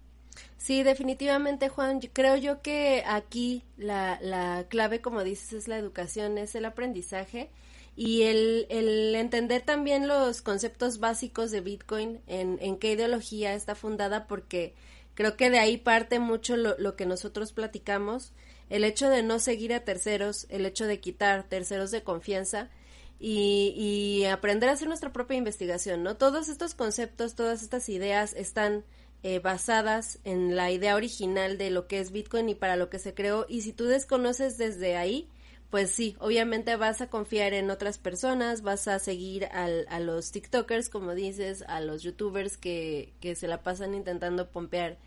Sí, 0.56 0.82
definitivamente, 0.82 1.68
Juan. 1.68 2.00
Creo 2.00 2.36
yo 2.36 2.60
que 2.60 3.04
aquí 3.06 3.62
la, 3.76 4.18
la 4.20 4.66
clave, 4.68 5.00
como 5.00 5.22
dices, 5.22 5.52
es 5.52 5.68
la 5.68 5.78
educación, 5.78 6.38
es 6.38 6.54
el 6.54 6.64
aprendizaje 6.64 7.50
y 7.96 8.22
el, 8.22 8.66
el 8.70 9.14
entender 9.14 9.62
también 9.62 10.08
los 10.08 10.42
conceptos 10.42 10.98
básicos 10.98 11.50
de 11.52 11.60
Bitcoin, 11.60 12.20
en, 12.26 12.58
en 12.60 12.78
qué 12.78 12.92
ideología 12.92 13.54
está 13.54 13.74
fundada, 13.76 14.26
porque 14.26 14.74
creo 15.14 15.36
que 15.36 15.50
de 15.50 15.58
ahí 15.58 15.76
parte 15.76 16.18
mucho 16.18 16.56
lo, 16.56 16.96
que 16.96 17.06
nosotros 17.06 17.52
platicamos, 17.52 18.32
el 18.70 18.84
hecho 18.84 19.08
de 19.08 19.22
no 19.22 19.38
seguir 19.38 19.72
a 19.74 19.84
terceros, 19.84 20.46
el 20.48 20.66
hecho 20.66 20.86
de 20.86 21.00
quitar 21.00 21.44
terceros 21.44 21.90
de 21.90 22.02
confianza 22.02 22.70
y, 23.18 23.74
y 23.76 24.24
aprender 24.26 24.68
a 24.68 24.72
hacer 24.72 24.88
nuestra 24.88 25.12
propia 25.12 25.36
investigación, 25.36 26.02
¿no? 26.02 26.16
Todos 26.16 26.48
estos 26.48 26.74
conceptos, 26.74 27.34
todas 27.34 27.62
estas 27.62 27.88
ideas 27.88 28.34
están 28.34 28.84
eh, 29.26 29.38
basadas 29.38 30.18
en 30.24 30.54
la 30.54 30.70
idea 30.70 30.94
original 30.94 31.56
de 31.56 31.70
lo 31.70 31.86
que 31.86 31.98
es 31.98 32.12
Bitcoin 32.12 32.50
y 32.50 32.54
para 32.54 32.76
lo 32.76 32.90
que 32.90 32.98
se 32.98 33.14
creó. 33.14 33.46
Y 33.48 33.62
si 33.62 33.72
tú 33.72 33.86
desconoces 33.86 34.58
desde 34.58 34.98
ahí, 34.98 35.30
pues 35.74 35.90
sí, 35.90 36.14
obviamente 36.20 36.76
vas 36.76 37.00
a 37.00 37.08
confiar 37.08 37.52
en 37.52 37.68
otras 37.68 37.98
personas, 37.98 38.62
vas 38.62 38.86
a 38.86 39.00
seguir 39.00 39.46
al, 39.46 39.86
a 39.88 39.98
los 39.98 40.30
TikTokers, 40.30 40.88
como 40.88 41.16
dices, 41.16 41.64
a 41.66 41.80
los 41.80 42.04
YouTubers 42.04 42.56
que, 42.56 43.12
que 43.18 43.34
se 43.34 43.48
la 43.48 43.64
pasan 43.64 43.92
intentando 43.92 44.52
pompear 44.52 44.98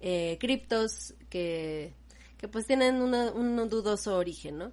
eh, 0.00 0.36
criptos 0.40 1.14
que, 1.30 1.94
que 2.38 2.48
pues 2.48 2.66
tienen 2.66 2.96
un 2.96 3.68
dudoso 3.68 4.16
origen, 4.16 4.58
¿no? 4.58 4.72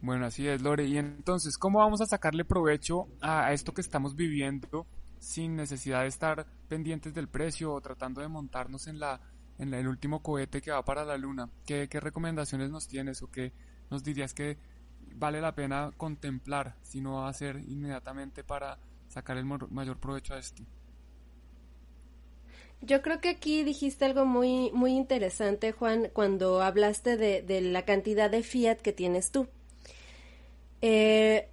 Bueno, 0.00 0.24
así 0.24 0.48
es, 0.48 0.62
Lore. 0.62 0.86
Y 0.86 0.96
entonces, 0.96 1.58
¿cómo 1.58 1.80
vamos 1.80 2.00
a 2.00 2.06
sacarle 2.06 2.46
provecho 2.46 3.08
a 3.20 3.52
esto 3.52 3.74
que 3.74 3.82
estamos 3.82 4.16
viviendo 4.16 4.86
sin 5.18 5.54
necesidad 5.54 6.00
de 6.00 6.08
estar 6.08 6.46
pendientes 6.66 7.12
del 7.12 7.28
precio 7.28 7.74
o 7.74 7.80
tratando 7.82 8.22
de 8.22 8.28
montarnos 8.28 8.86
en 8.86 8.98
la 8.98 9.20
en 9.60 9.74
el 9.74 9.86
último 9.86 10.22
cohete 10.22 10.62
que 10.62 10.70
va 10.70 10.84
para 10.84 11.04
la 11.04 11.18
luna. 11.18 11.50
¿Qué, 11.66 11.88
qué 11.88 12.00
recomendaciones 12.00 12.70
nos 12.70 12.88
tienes 12.88 13.22
o 13.22 13.30
qué 13.30 13.52
nos 13.90 14.02
dirías 14.02 14.32
que 14.32 14.56
vale 15.14 15.40
la 15.40 15.54
pena 15.54 15.92
contemplar 15.96 16.76
si 16.82 17.00
no 17.00 17.26
hacer 17.26 17.56
inmediatamente 17.68 18.42
para 18.42 18.78
sacar 19.08 19.36
el 19.36 19.44
mayor 19.44 19.98
provecho 19.98 20.34
a 20.34 20.38
esto? 20.38 20.62
Yo 22.80 23.02
creo 23.02 23.20
que 23.20 23.28
aquí 23.28 23.62
dijiste 23.62 24.06
algo 24.06 24.24
muy, 24.24 24.70
muy 24.72 24.92
interesante, 24.92 25.72
Juan, 25.72 26.08
cuando 26.14 26.62
hablaste 26.62 27.18
de, 27.18 27.42
de 27.42 27.60
la 27.60 27.84
cantidad 27.84 28.30
de 28.30 28.42
fiat 28.42 28.78
que 28.78 28.94
tienes 28.94 29.30
tú. 29.30 29.46
Eh, 30.80 31.48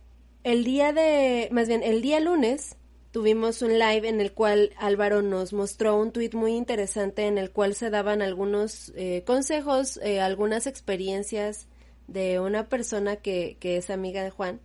el 0.46 0.64
día 0.64 0.94
de, 0.94 1.50
más 1.52 1.68
bien, 1.68 1.84
el 1.84 2.02
día 2.02 2.22
lunes 2.22 2.77
tuvimos 3.18 3.64
un 3.64 3.80
live 3.80 4.08
en 4.08 4.22
el 4.22 4.32
cual 4.32 4.74
Álvaro 4.78 5.24
nos 5.24 5.52
mostró 5.52 6.00
un 6.00 6.12
tuit 6.12 6.36
muy 6.36 6.54
interesante 6.54 7.26
en 7.26 7.40
el 7.40 7.50
cual 7.50 7.74
se 7.74 7.90
daban 7.90 8.22
algunos 8.22 8.94
eh, 8.96 9.24
consejos, 9.26 10.00
eh, 10.04 10.22
algunas 10.22 10.68
experiencias 10.68 11.66
de 12.06 12.40
una 12.40 12.70
persona 12.70 13.16
que, 13.16 13.58
que 13.60 13.78
es 13.78 13.90
amiga 13.90 14.24
de 14.24 14.30
Juan. 14.30 14.60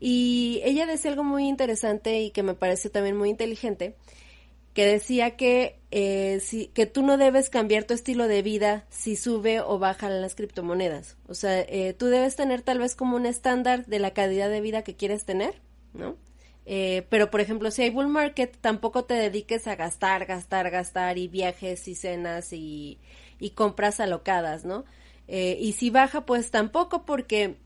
Y 0.00 0.62
ella 0.64 0.86
decía 0.86 1.10
algo 1.10 1.24
muy 1.24 1.46
interesante 1.46 2.22
y 2.22 2.30
que 2.30 2.42
me 2.42 2.54
pareció 2.54 2.90
también 2.90 3.18
muy 3.18 3.28
inteligente, 3.28 3.96
que 4.72 4.86
decía 4.86 5.36
que, 5.36 5.78
eh, 5.90 6.40
si, 6.40 6.68
que 6.68 6.86
tú 6.86 7.02
no 7.02 7.18
debes 7.18 7.50
cambiar 7.50 7.84
tu 7.84 7.92
estilo 7.92 8.28
de 8.28 8.40
vida 8.40 8.86
si 8.88 9.14
sube 9.14 9.60
o 9.60 9.78
baja 9.78 10.08
las 10.08 10.34
criptomonedas. 10.34 11.18
O 11.28 11.34
sea, 11.34 11.60
eh, 11.60 11.92
tú 11.92 12.06
debes 12.06 12.34
tener 12.34 12.62
tal 12.62 12.78
vez 12.78 12.96
como 12.96 13.14
un 13.14 13.26
estándar 13.26 13.84
de 13.84 13.98
la 13.98 14.12
calidad 14.12 14.48
de 14.48 14.62
vida 14.62 14.80
que 14.80 14.96
quieres 14.96 15.26
tener, 15.26 15.60
¿no? 15.92 16.16
Eh, 16.66 17.06
pero, 17.10 17.30
por 17.30 17.40
ejemplo, 17.40 17.70
si 17.70 17.82
hay 17.82 17.90
bull 17.90 18.08
market, 18.08 18.56
tampoco 18.60 19.04
te 19.04 19.14
dediques 19.14 19.66
a 19.66 19.76
gastar, 19.76 20.26
gastar, 20.26 20.70
gastar 20.70 21.18
y 21.18 21.28
viajes 21.28 21.86
y 21.88 21.94
cenas 21.94 22.52
y, 22.52 22.98
y 23.38 23.50
compras 23.50 24.00
alocadas, 24.00 24.64
¿no? 24.64 24.84
Eh, 25.28 25.58
y 25.60 25.72
si 25.72 25.90
baja, 25.90 26.24
pues 26.26 26.50
tampoco 26.50 27.04
porque 27.04 27.56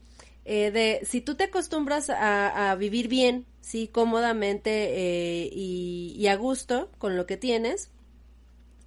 eh, 0.45 0.71
de, 0.71 1.05
si 1.05 1.21
tú 1.21 1.35
te 1.35 1.45
acostumbras 1.45 2.09
a, 2.09 2.71
a 2.71 2.75
vivir 2.75 3.07
bien, 3.07 3.45
sí, 3.61 3.87
cómodamente 3.87 4.71
eh, 4.95 5.49
y, 5.51 6.15
y, 6.17 6.27
a 6.27 6.35
gusto 6.35 6.89
con 6.97 7.17
lo 7.17 7.25
que 7.25 7.37
tienes, 7.37 7.91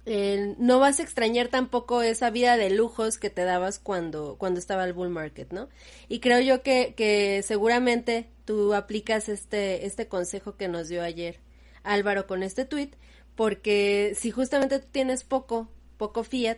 eh, 0.05 0.55
no 0.57 0.79
vas 0.79 0.99
a 0.99 1.03
extrañar 1.03 1.47
tampoco 1.47 2.01
esa 2.01 2.29
vida 2.29 2.57
de 2.57 2.69
lujos 2.69 3.17
que 3.17 3.29
te 3.29 3.43
dabas 3.43 3.79
cuando, 3.79 4.35
cuando 4.37 4.59
estaba 4.59 4.83
el 4.83 4.93
bull 4.93 5.09
market, 5.09 5.51
¿no? 5.53 5.69
Y 6.09 6.19
creo 6.19 6.39
yo 6.41 6.61
que, 6.61 6.93
que 6.95 7.41
seguramente 7.43 8.27
tú 8.45 8.73
aplicas 8.73 9.29
este, 9.29 9.85
este 9.85 10.07
consejo 10.07 10.57
que 10.57 10.67
nos 10.67 10.89
dio 10.89 11.03
ayer 11.03 11.39
Álvaro 11.83 12.27
con 12.27 12.43
este 12.43 12.65
tweet, 12.65 12.91
porque 13.35 14.13
si 14.15 14.31
justamente 14.31 14.79
tú 14.79 14.87
tienes 14.91 15.23
poco, 15.23 15.69
poco 15.97 16.23
fiat, 16.23 16.57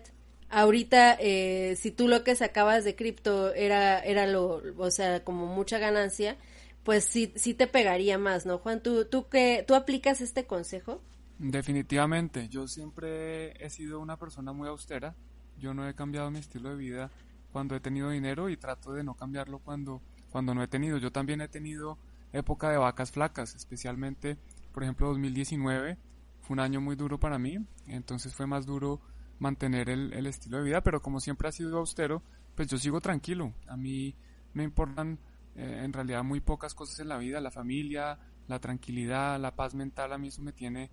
ahorita 0.50 1.18
eh, 1.20 1.76
si 1.78 1.92
tú 1.92 2.08
lo 2.08 2.24
que 2.24 2.36
sacabas 2.36 2.84
de 2.84 2.96
cripto 2.96 3.54
era, 3.54 4.00
era 4.00 4.28
lo, 4.28 4.62
o 4.78 4.92
sea, 4.92 5.24
como 5.24 5.46
mucha 5.46 5.78
ganancia, 5.78 6.38
pues 6.84 7.06
sí, 7.06 7.32
sí 7.36 7.54
te 7.54 7.68
pegaría 7.68 8.18
más, 8.18 8.46
¿no, 8.46 8.60
Juan? 8.60 8.82
¿Tú, 8.82 9.06
tú, 9.06 9.28
qué, 9.28 9.64
¿Tú 9.68 9.76
aplicas 9.76 10.22
este 10.22 10.46
consejo? 10.46 11.02
Definitivamente, 11.38 12.48
yo 12.48 12.68
siempre 12.68 13.52
he 13.64 13.70
sido 13.70 14.00
una 14.00 14.18
persona 14.18 14.54
muy 14.54 14.68
austera, 14.68 15.16
yo 15.58 15.74
no 15.74 15.88
he 15.88 15.94
cambiado 15.94 16.32
mi 16.32 16.40
estilo 16.40 16.70
de 16.70 16.76
vida 16.76 17.12
cuando 17.52 17.76
he 17.76 17.80
tenido 17.80 18.10
dinero 18.10 18.50
y 18.50 18.58
trato 18.58 18.94
de 18.94 19.04
no 19.04 19.16
cambiarlo 19.16 19.60
cuando, 19.60 20.02
cuando 20.30 20.54
no 20.54 20.64
he 20.64 20.68
tenido. 20.68 20.98
Yo 20.98 21.12
también 21.12 21.42
he 21.42 21.48
tenido 21.48 21.98
época 22.34 22.70
de 22.70 22.78
vacas 22.78 23.12
flacas, 23.12 23.56
especialmente, 23.56 24.38
por 24.74 24.84
ejemplo, 24.84 25.08
2019 25.08 25.98
fue 26.42 26.54
un 26.54 26.60
año 26.60 26.80
muy 26.80 26.96
duro 26.96 27.20
para 27.20 27.40
mí, 27.40 27.58
entonces 27.88 28.36
fue 28.36 28.46
más 28.46 28.66
duro 28.66 29.02
mantener 29.40 29.90
el, 29.90 30.14
el 30.14 30.28
estilo 30.28 30.58
de 30.58 30.64
vida, 30.64 30.82
pero 30.82 31.02
como 31.02 31.20
siempre 31.20 31.48
ha 31.48 31.52
sido 31.52 31.78
austero, 31.80 32.22
pues 32.56 32.68
yo 32.70 32.78
sigo 32.78 33.02
tranquilo. 33.02 33.54
A 33.68 33.76
mí 33.76 34.16
me 34.54 34.64
importan 34.64 35.20
eh, 35.56 35.82
en 35.84 35.94
realidad 35.94 36.24
muy 36.24 36.42
pocas 36.42 36.74
cosas 36.74 37.00
en 37.00 37.10
la 37.10 37.18
vida, 37.18 37.40
la 37.40 37.52
familia, 37.52 38.20
la 38.48 38.60
tranquilidad, 38.60 39.40
la 39.40 39.56
paz 39.56 39.74
mental, 39.74 40.14
a 40.14 40.18
mí 40.18 40.28
eso 40.28 40.42
me 40.42 40.54
tiene 40.54 40.92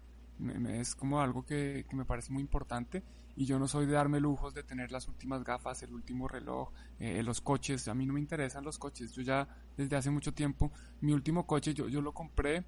es 0.50 0.94
como 0.94 1.20
algo 1.20 1.44
que, 1.44 1.84
me 1.92 2.04
parece 2.04 2.32
muy 2.32 2.42
importante 2.42 3.02
y 3.36 3.44
yo 3.46 3.58
no 3.58 3.68
soy 3.68 3.86
de 3.86 3.92
darme 3.92 4.20
lujos 4.20 4.54
de 4.54 4.62
tener 4.62 4.90
las 4.90 5.08
últimas 5.08 5.44
gafas, 5.44 5.82
el 5.82 5.92
último 5.92 6.28
reloj, 6.28 6.70
eh, 6.98 7.22
los 7.22 7.40
coches, 7.40 7.88
a 7.88 7.94
mí 7.94 8.06
no 8.06 8.12
me 8.12 8.20
interesan 8.20 8.64
los 8.64 8.78
coches, 8.78 9.12
yo 9.12 9.22
ya 9.22 9.48
desde 9.76 9.96
hace 9.96 10.10
mucho 10.10 10.32
tiempo, 10.32 10.72
mi 11.00 11.12
último 11.12 11.46
coche 11.46 11.74
yo, 11.74 11.88
yo 11.88 12.00
lo 12.00 12.12
compré, 12.12 12.64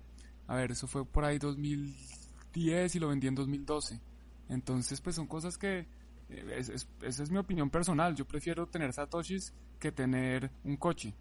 a 0.47 0.57
ver, 0.57 0.73
eso 0.73 0.87
fue 0.87 1.05
por 1.05 1.25
ahí 1.25 1.39
2010 1.39 2.95
y 2.95 2.99
lo 2.99 3.09
vendí 3.09 3.27
en 3.27 3.35
2012, 3.35 4.01
entonces 4.49 5.01
pues 5.01 5.17
son 5.17 5.27
cosas 5.27 5.59
que, 5.59 5.87
eh, 6.29 6.63
esa 7.03 7.23
es 7.23 7.31
mi 7.31 7.39
opinión 7.39 7.71
personal, 7.71 8.15
yo 8.15 8.27
prefiero 8.27 8.67
tener 8.67 8.93
satoshis 8.93 9.53
que 9.79 9.93
tener 9.93 10.51
un 10.65 10.77
coche, 10.77 11.15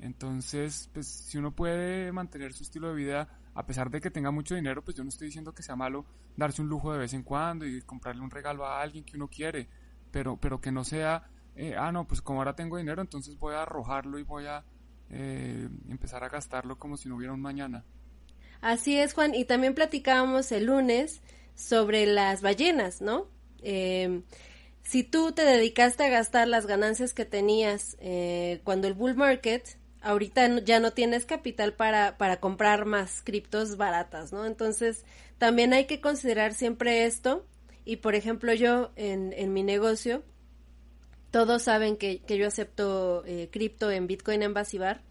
entonces 0.00 0.90
pues 0.92 1.06
si 1.08 1.38
uno 1.38 1.50
puede 1.50 2.12
mantener 2.12 2.52
su 2.52 2.62
estilo 2.62 2.88
de 2.88 2.94
vida 2.94 3.28
a 3.56 3.64
pesar 3.66 3.90
de 3.90 4.00
que 4.00 4.10
tenga 4.10 4.30
mucho 4.30 4.54
dinero, 4.54 4.84
pues 4.84 4.96
yo 4.96 5.02
no 5.02 5.08
estoy 5.08 5.28
diciendo 5.28 5.54
que 5.54 5.62
sea 5.62 5.76
malo 5.76 6.04
darse 6.36 6.60
un 6.60 6.68
lujo 6.68 6.92
de 6.92 6.98
vez 6.98 7.14
en 7.14 7.22
cuando 7.22 7.66
y 7.66 7.80
comprarle 7.82 8.22
un 8.22 8.30
regalo 8.30 8.66
a 8.66 8.82
alguien 8.82 9.02
que 9.02 9.16
uno 9.16 9.28
quiere, 9.28 9.68
pero, 10.10 10.36
pero 10.36 10.60
que 10.60 10.70
no 10.70 10.84
sea, 10.84 11.30
eh, 11.56 11.74
ah, 11.76 11.90
no, 11.90 12.06
pues 12.06 12.20
como 12.20 12.40
ahora 12.40 12.54
tengo 12.54 12.76
dinero, 12.76 13.00
entonces 13.00 13.38
voy 13.38 13.54
a 13.54 13.62
arrojarlo 13.62 14.18
y 14.18 14.24
voy 14.24 14.44
a 14.44 14.62
eh, 15.08 15.68
empezar 15.88 16.22
a 16.22 16.28
gastarlo 16.28 16.78
como 16.78 16.98
si 16.98 17.08
no 17.08 17.16
hubiera 17.16 17.32
un 17.32 17.40
mañana. 17.40 17.82
Así 18.60 18.98
es, 18.98 19.14
Juan, 19.14 19.34
y 19.34 19.46
también 19.46 19.74
platicábamos 19.74 20.52
el 20.52 20.66
lunes 20.66 21.22
sobre 21.54 22.06
las 22.06 22.42
ballenas, 22.42 23.00
¿no? 23.00 23.26
Eh, 23.62 24.22
si 24.82 25.02
tú 25.02 25.32
te 25.32 25.42
dedicaste 25.42 26.04
a 26.04 26.08
gastar 26.08 26.46
las 26.46 26.66
ganancias 26.66 27.14
que 27.14 27.24
tenías 27.24 27.96
eh, 28.00 28.60
cuando 28.64 28.86
el 28.86 28.94
bull 28.94 29.16
market 29.16 29.78
ahorita 30.06 30.60
ya 30.60 30.80
no 30.80 30.92
tienes 30.92 31.26
capital 31.26 31.74
para, 31.74 32.16
para 32.16 32.38
comprar 32.38 32.84
más 32.86 33.22
criptos 33.22 33.76
baratas, 33.76 34.32
¿no? 34.32 34.46
Entonces, 34.46 35.04
también 35.38 35.72
hay 35.72 35.86
que 35.86 36.00
considerar 36.00 36.54
siempre 36.54 37.04
esto. 37.04 37.44
Y, 37.84 37.96
por 37.96 38.14
ejemplo, 38.14 38.54
yo 38.54 38.92
en, 38.96 39.32
en 39.32 39.52
mi 39.52 39.62
negocio, 39.62 40.22
todos 41.30 41.62
saben 41.62 41.96
que, 41.96 42.20
que 42.20 42.38
yo 42.38 42.46
acepto 42.46 43.24
eh, 43.26 43.48
cripto 43.50 43.90
en 43.90 44.06
Bitcoin 44.06 44.42
en 44.42 44.54
Basibar. 44.54 45.02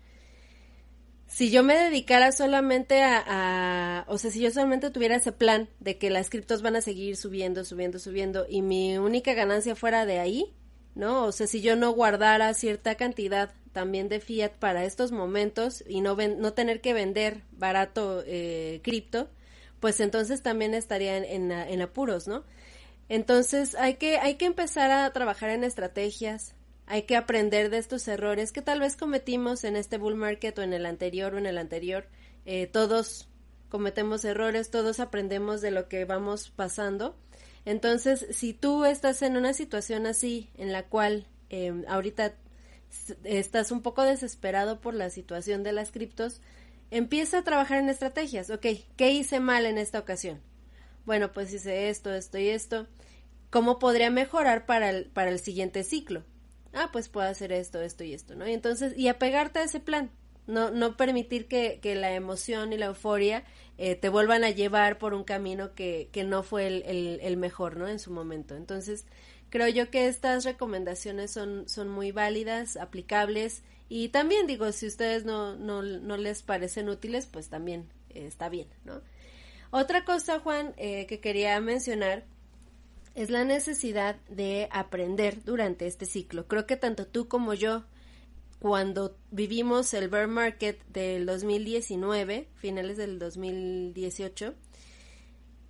Si 1.27 1.51
yo 1.51 1.63
me 1.63 1.75
dedicara 1.75 2.31
solamente 2.31 3.01
a, 3.01 3.23
a, 3.25 4.05
o 4.07 4.17
sea, 4.17 4.31
si 4.31 4.39
yo 4.41 4.51
solamente 4.51 4.91
tuviera 4.91 5.15
ese 5.15 5.31
plan 5.31 5.69
de 5.79 5.97
que 5.97 6.09
las 6.09 6.29
criptos 6.29 6.61
van 6.61 6.75
a 6.75 6.81
seguir 6.81 7.17
subiendo, 7.17 7.65
subiendo, 7.65 7.99
subiendo 7.99 8.45
y 8.47 8.61
mi 8.61 8.97
única 8.97 9.33
ganancia 9.33 9.75
fuera 9.75 10.05
de 10.05 10.19
ahí, 10.19 10.53
¿no? 10.93 11.25
O 11.25 11.31
sea, 11.31 11.47
si 11.47 11.61
yo 11.61 11.75
no 11.75 11.91
guardara 11.91 12.53
cierta 12.53 12.95
cantidad 12.95 13.51
también 13.75 14.07
de 14.07 14.21
fiat 14.21 14.53
para 14.53 14.85
estos 14.85 15.11
momentos 15.11 15.83
y 15.85 15.99
no, 15.99 16.15
no 16.15 16.53
tener 16.53 16.79
que 16.79 16.93
vender 16.93 17.41
barato 17.51 18.23
eh, 18.25 18.79
cripto, 18.85 19.29
pues 19.81 19.99
entonces 19.99 20.41
también 20.41 20.73
estaría 20.73 21.17
en, 21.17 21.51
en, 21.51 21.81
apuros, 21.81 22.25
¿no? 22.25 22.45
Entonces 23.09 23.75
hay 23.75 23.95
que, 23.95 24.17
hay 24.17 24.35
que 24.35 24.45
empezar 24.45 24.91
a 24.91 25.11
trabajar 25.11 25.49
en 25.49 25.65
estrategias, 25.65 26.55
hay 26.85 27.01
que 27.01 27.17
aprender 27.17 27.69
de 27.69 27.79
estos 27.79 28.07
errores 28.07 28.53
que 28.53 28.61
tal 28.61 28.79
vez 28.79 28.95
cometimos 28.95 29.65
en 29.65 29.75
este 29.75 29.97
bull 29.97 30.15
market 30.15 30.57
o 30.57 30.61
en 30.61 30.71
el 30.71 30.85
anterior 30.85 31.35
o 31.35 31.37
en 31.37 31.45
el 31.45 31.57
anterior. 31.57 32.07
Eh, 32.45 32.67
todos 32.67 33.27
cometemos 33.67 34.23
errores, 34.23 34.71
todos 34.71 35.01
aprendemos 35.01 35.59
de 35.59 35.71
lo 35.71 35.89
que 35.89 36.05
vamos 36.05 36.49
pasando. 36.55 37.17
Entonces, 37.65 38.25
si 38.29 38.53
tú 38.53 38.85
estás 38.85 39.21
en 39.21 39.35
una 39.35 39.53
situación 39.53 40.05
así, 40.05 40.49
en 40.57 40.71
la 40.71 40.83
cual 40.83 41.27
eh, 41.49 41.83
ahorita 41.89 42.35
estás 43.23 43.71
un 43.71 43.81
poco 43.81 44.03
desesperado 44.03 44.81
por 44.81 44.93
la 44.93 45.09
situación 45.09 45.63
de 45.63 45.73
las 45.73 45.91
criptos, 45.91 46.41
empieza 46.91 47.39
a 47.39 47.43
trabajar 47.43 47.79
en 47.79 47.89
estrategias. 47.89 48.49
Ok, 48.49 48.65
¿qué 48.95 49.11
hice 49.11 49.39
mal 49.39 49.65
en 49.65 49.77
esta 49.77 49.99
ocasión? 49.99 50.41
Bueno, 51.05 51.31
pues 51.31 51.53
hice 51.53 51.89
esto, 51.89 52.13
esto 52.13 52.37
y 52.37 52.49
esto. 52.49 52.87
¿Cómo 53.49 53.79
podría 53.79 54.09
mejorar 54.09 54.65
para 54.65 54.89
el, 54.89 55.05
para 55.05 55.29
el 55.29 55.39
siguiente 55.39 55.83
ciclo? 55.83 56.23
Ah, 56.73 56.89
pues 56.91 57.09
puedo 57.09 57.27
hacer 57.27 57.51
esto, 57.51 57.81
esto 57.81 58.03
y 58.03 58.13
esto, 58.13 58.35
¿no? 58.35 58.47
Y 58.47 58.53
entonces, 58.53 58.97
y 58.97 59.07
apegarte 59.07 59.59
a 59.59 59.63
ese 59.63 59.79
plan. 59.79 60.11
No, 60.47 60.69
no 60.69 60.95
permitir 60.95 61.47
que, 61.47 61.79
que 61.81 61.95
la 61.95 62.13
emoción 62.13 62.71
y 62.71 62.77
la 62.77 62.85
euforia 62.87 63.43
eh, 63.79 63.95
te 63.95 64.09
vuelvan 64.09 64.43
a 64.43 64.51
llevar 64.51 64.99
por 64.99 65.15
un 65.15 65.23
camino 65.23 65.73
que, 65.73 66.09
que 66.11 66.23
no 66.23 66.43
fue 66.43 66.67
el, 66.67 66.83
el, 66.83 67.19
el 67.23 67.37
mejor, 67.37 67.77
¿no? 67.77 67.87
En 67.87 67.97
su 67.97 68.11
momento. 68.11 68.55
Entonces, 68.55 69.07
creo 69.49 69.67
yo 69.67 69.89
que 69.89 70.07
estas 70.07 70.43
recomendaciones 70.43 71.31
son, 71.31 71.67
son 71.67 71.89
muy 71.89 72.11
válidas, 72.11 72.77
aplicables 72.77 73.63
y 73.87 74.09
también 74.09 74.47
digo, 74.47 74.71
si 74.71 74.87
ustedes 74.87 75.25
no, 75.25 75.55
no, 75.55 75.81
no 75.81 76.17
les 76.17 76.41
parecen 76.41 76.89
útiles, 76.89 77.27
pues 77.27 77.49
también 77.49 77.87
eh, 78.09 78.25
está 78.25 78.49
bien, 78.49 78.67
¿no? 78.83 79.01
Otra 79.71 80.05
cosa, 80.05 80.39
Juan, 80.39 80.73
eh, 80.77 81.05
que 81.05 81.19
quería 81.19 81.59
mencionar 81.59 82.23
es 83.13 83.29
la 83.29 83.43
necesidad 83.45 84.17
de 84.29 84.67
aprender 84.71 85.43
durante 85.43 85.87
este 85.87 86.05
ciclo. 86.05 86.47
Creo 86.47 86.65
que 86.65 86.77
tanto 86.77 87.07
tú 87.07 87.27
como 87.27 87.53
yo, 87.53 87.83
cuando 88.59 89.17
vivimos 89.31 89.93
el 89.93 90.09
bear 90.09 90.27
market 90.27 90.83
del 90.87 91.25
2019, 91.25 92.47
finales 92.55 92.97
del 92.97 93.19
2018, 93.19 94.53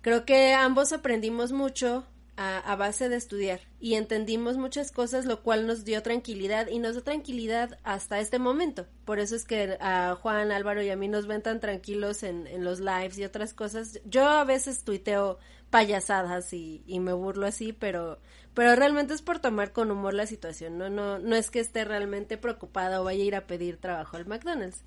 creo 0.00 0.24
que 0.24 0.54
ambos 0.54 0.92
aprendimos 0.92 1.52
mucho 1.52 2.06
a, 2.36 2.76
base 2.76 3.08
de 3.08 3.16
estudiar 3.16 3.60
y 3.80 3.94
entendimos 3.94 4.58
muchas 4.58 4.92
cosas, 4.92 5.24
lo 5.24 5.42
cual 5.42 5.66
nos 5.66 5.84
dio 5.84 6.02
tranquilidad 6.02 6.68
y 6.68 6.78
nos 6.78 6.92
dio 6.92 7.02
tranquilidad 7.02 7.78
hasta 7.82 8.20
este 8.20 8.38
momento. 8.38 8.86
Por 9.04 9.18
eso 9.18 9.34
es 9.34 9.44
que 9.44 9.78
a 9.80 10.16
Juan, 10.20 10.52
Álvaro 10.52 10.82
y 10.82 10.90
a 10.90 10.96
mí 10.96 11.08
nos 11.08 11.26
ven 11.26 11.42
tan 11.42 11.60
tranquilos 11.60 12.22
en, 12.22 12.46
en 12.46 12.62
los 12.62 12.80
lives 12.80 13.18
y 13.18 13.24
otras 13.24 13.54
cosas. 13.54 14.00
Yo 14.04 14.28
a 14.28 14.44
veces 14.44 14.84
tuiteo 14.84 15.38
payasadas 15.70 16.52
y, 16.52 16.82
y, 16.86 17.00
me 17.00 17.14
burlo 17.14 17.46
así, 17.46 17.72
pero, 17.72 18.18
pero 18.54 18.76
realmente 18.76 19.14
es 19.14 19.22
por 19.22 19.38
tomar 19.38 19.72
con 19.72 19.90
humor 19.90 20.14
la 20.14 20.26
situación, 20.26 20.78
¿no? 20.78 20.90
No, 20.90 21.18
no 21.18 21.36
es 21.36 21.50
que 21.50 21.60
esté 21.60 21.84
realmente 21.84 22.36
preocupada 22.36 23.00
o 23.00 23.04
vaya 23.04 23.22
a 23.22 23.26
ir 23.26 23.34
a 23.34 23.46
pedir 23.46 23.78
trabajo 23.78 24.16
al 24.16 24.26
McDonald's. 24.26 24.84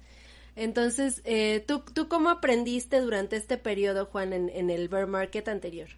Entonces, 0.56 1.22
eh, 1.26 1.64
¿tú, 1.68 1.84
¿tú 1.94 2.08
cómo 2.08 2.30
aprendiste 2.30 3.02
durante 3.02 3.38
este 3.38 3.58
periodo, 3.58 4.06
Juan, 4.06 4.34
en, 4.34 4.50
en 4.50 4.70
el 4.70 4.88
bear 4.88 5.08
market 5.08 5.48
anterior? 5.48 5.90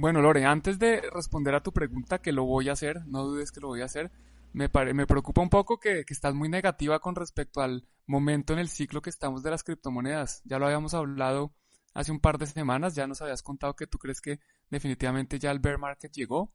Bueno, 0.00 0.22
Lore, 0.22 0.46
antes 0.46 0.78
de 0.78 1.02
responder 1.12 1.54
a 1.54 1.62
tu 1.62 1.74
pregunta, 1.74 2.22
que 2.22 2.32
lo 2.32 2.46
voy 2.46 2.70
a 2.70 2.72
hacer, 2.72 3.06
no 3.06 3.22
dudes 3.22 3.52
que 3.52 3.60
lo 3.60 3.68
voy 3.68 3.82
a 3.82 3.84
hacer, 3.84 4.10
me, 4.54 4.70
me 4.94 5.06
preocupa 5.06 5.42
un 5.42 5.50
poco 5.50 5.78
que, 5.78 6.06
que, 6.06 6.14
estás 6.14 6.32
muy 6.32 6.48
negativa 6.48 7.00
con 7.00 7.14
respecto 7.14 7.60
al 7.60 7.86
momento 8.06 8.54
en 8.54 8.60
el 8.60 8.70
ciclo 8.70 9.02
que 9.02 9.10
estamos 9.10 9.42
de 9.42 9.50
las 9.50 9.62
criptomonedas. 9.62 10.40
Ya 10.46 10.58
lo 10.58 10.64
habíamos 10.64 10.94
hablado 10.94 11.54
hace 11.92 12.12
un 12.12 12.18
par 12.18 12.38
de 12.38 12.46
semanas, 12.46 12.94
ya 12.94 13.06
nos 13.06 13.20
habías 13.20 13.42
contado 13.42 13.76
que 13.76 13.86
tú 13.86 13.98
crees 13.98 14.22
que 14.22 14.40
definitivamente 14.70 15.38
ya 15.38 15.50
el 15.50 15.58
bear 15.58 15.76
market 15.76 16.10
llegó, 16.12 16.50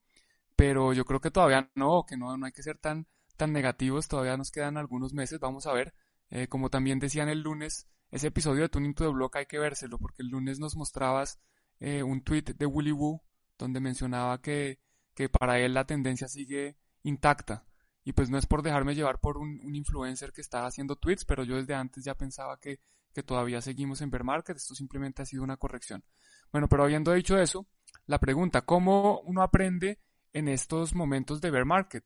pero 0.55 0.93
yo 0.93 1.05
creo 1.05 1.21
que 1.21 1.29
todavía 1.29 1.69
no, 1.75 2.03
que 2.07 2.17
no, 2.17 2.35
no 2.37 2.47
hay 2.47 2.51
que 2.51 2.63
ser 2.63 2.79
tan, 2.79 3.05
tan 3.37 3.53
negativos, 3.53 4.07
todavía 4.07 4.37
nos 4.37 4.49
quedan 4.49 4.75
algunos 4.75 5.13
meses, 5.13 5.39
vamos 5.39 5.67
a 5.67 5.73
ver. 5.73 5.93
Eh, 6.31 6.47
como 6.47 6.71
también 6.71 6.97
decían 6.97 7.29
el 7.29 7.41
lunes, 7.41 7.87
ese 8.09 8.25
episodio 8.25 8.63
de 8.63 8.69
Tuning 8.69 8.95
to 8.95 9.03
the 9.03 9.11
Block 9.11 9.35
hay 9.35 9.45
que 9.45 9.59
vérselo, 9.59 9.99
porque 9.99 10.23
el 10.23 10.29
lunes 10.29 10.57
nos 10.57 10.75
mostrabas 10.75 11.39
eh, 11.79 12.01
un 12.01 12.23
tweet 12.23 12.55
de 12.57 12.65
Willy 12.65 12.91
Woo 12.91 13.21
donde 13.57 13.79
mencionaba 13.79 14.41
que, 14.41 14.79
que 15.13 15.29
para 15.29 15.59
él 15.59 15.74
la 15.74 15.85
tendencia 15.85 16.27
sigue 16.27 16.77
intacta. 17.03 17.65
Y 18.03 18.13
pues 18.13 18.29
no 18.29 18.37
es 18.37 18.46
por 18.46 18.61
dejarme 18.61 18.96
llevar 18.96 19.20
por 19.20 19.37
un, 19.37 19.59
influencer 19.75 20.31
que 20.31 20.41
está 20.41 20.65
haciendo 20.65 20.96
tweets, 20.96 21.25
pero 21.25 21.44
yo 21.44 21.55
desde 21.55 21.74
antes 21.74 22.03
ya 22.03 22.15
pensaba 22.15 22.59
que, 22.59 22.79
que 23.13 23.24
todavía 23.24 23.61
seguimos 23.61 24.01
en 24.01 24.11
bear 24.11 24.24
market, 24.24 24.57
esto 24.57 24.75
simplemente 24.75 25.22
ha 25.22 25.25
sido 25.25 25.44
una 25.44 25.57
corrección. 25.57 26.03
Bueno, 26.51 26.68
pero 26.70 26.83
habiendo 26.83 27.11
dicho 27.13 27.37
eso, 27.37 27.68
la 28.05 28.20
pregunta, 28.20 28.61
¿cómo 28.61 29.22
uno 29.22 29.41
aprende 29.41 30.00
en 30.33 30.48
estos 30.48 30.94
momentos 30.94 31.41
de 31.41 31.50
bear 31.50 31.65
market? 31.65 32.05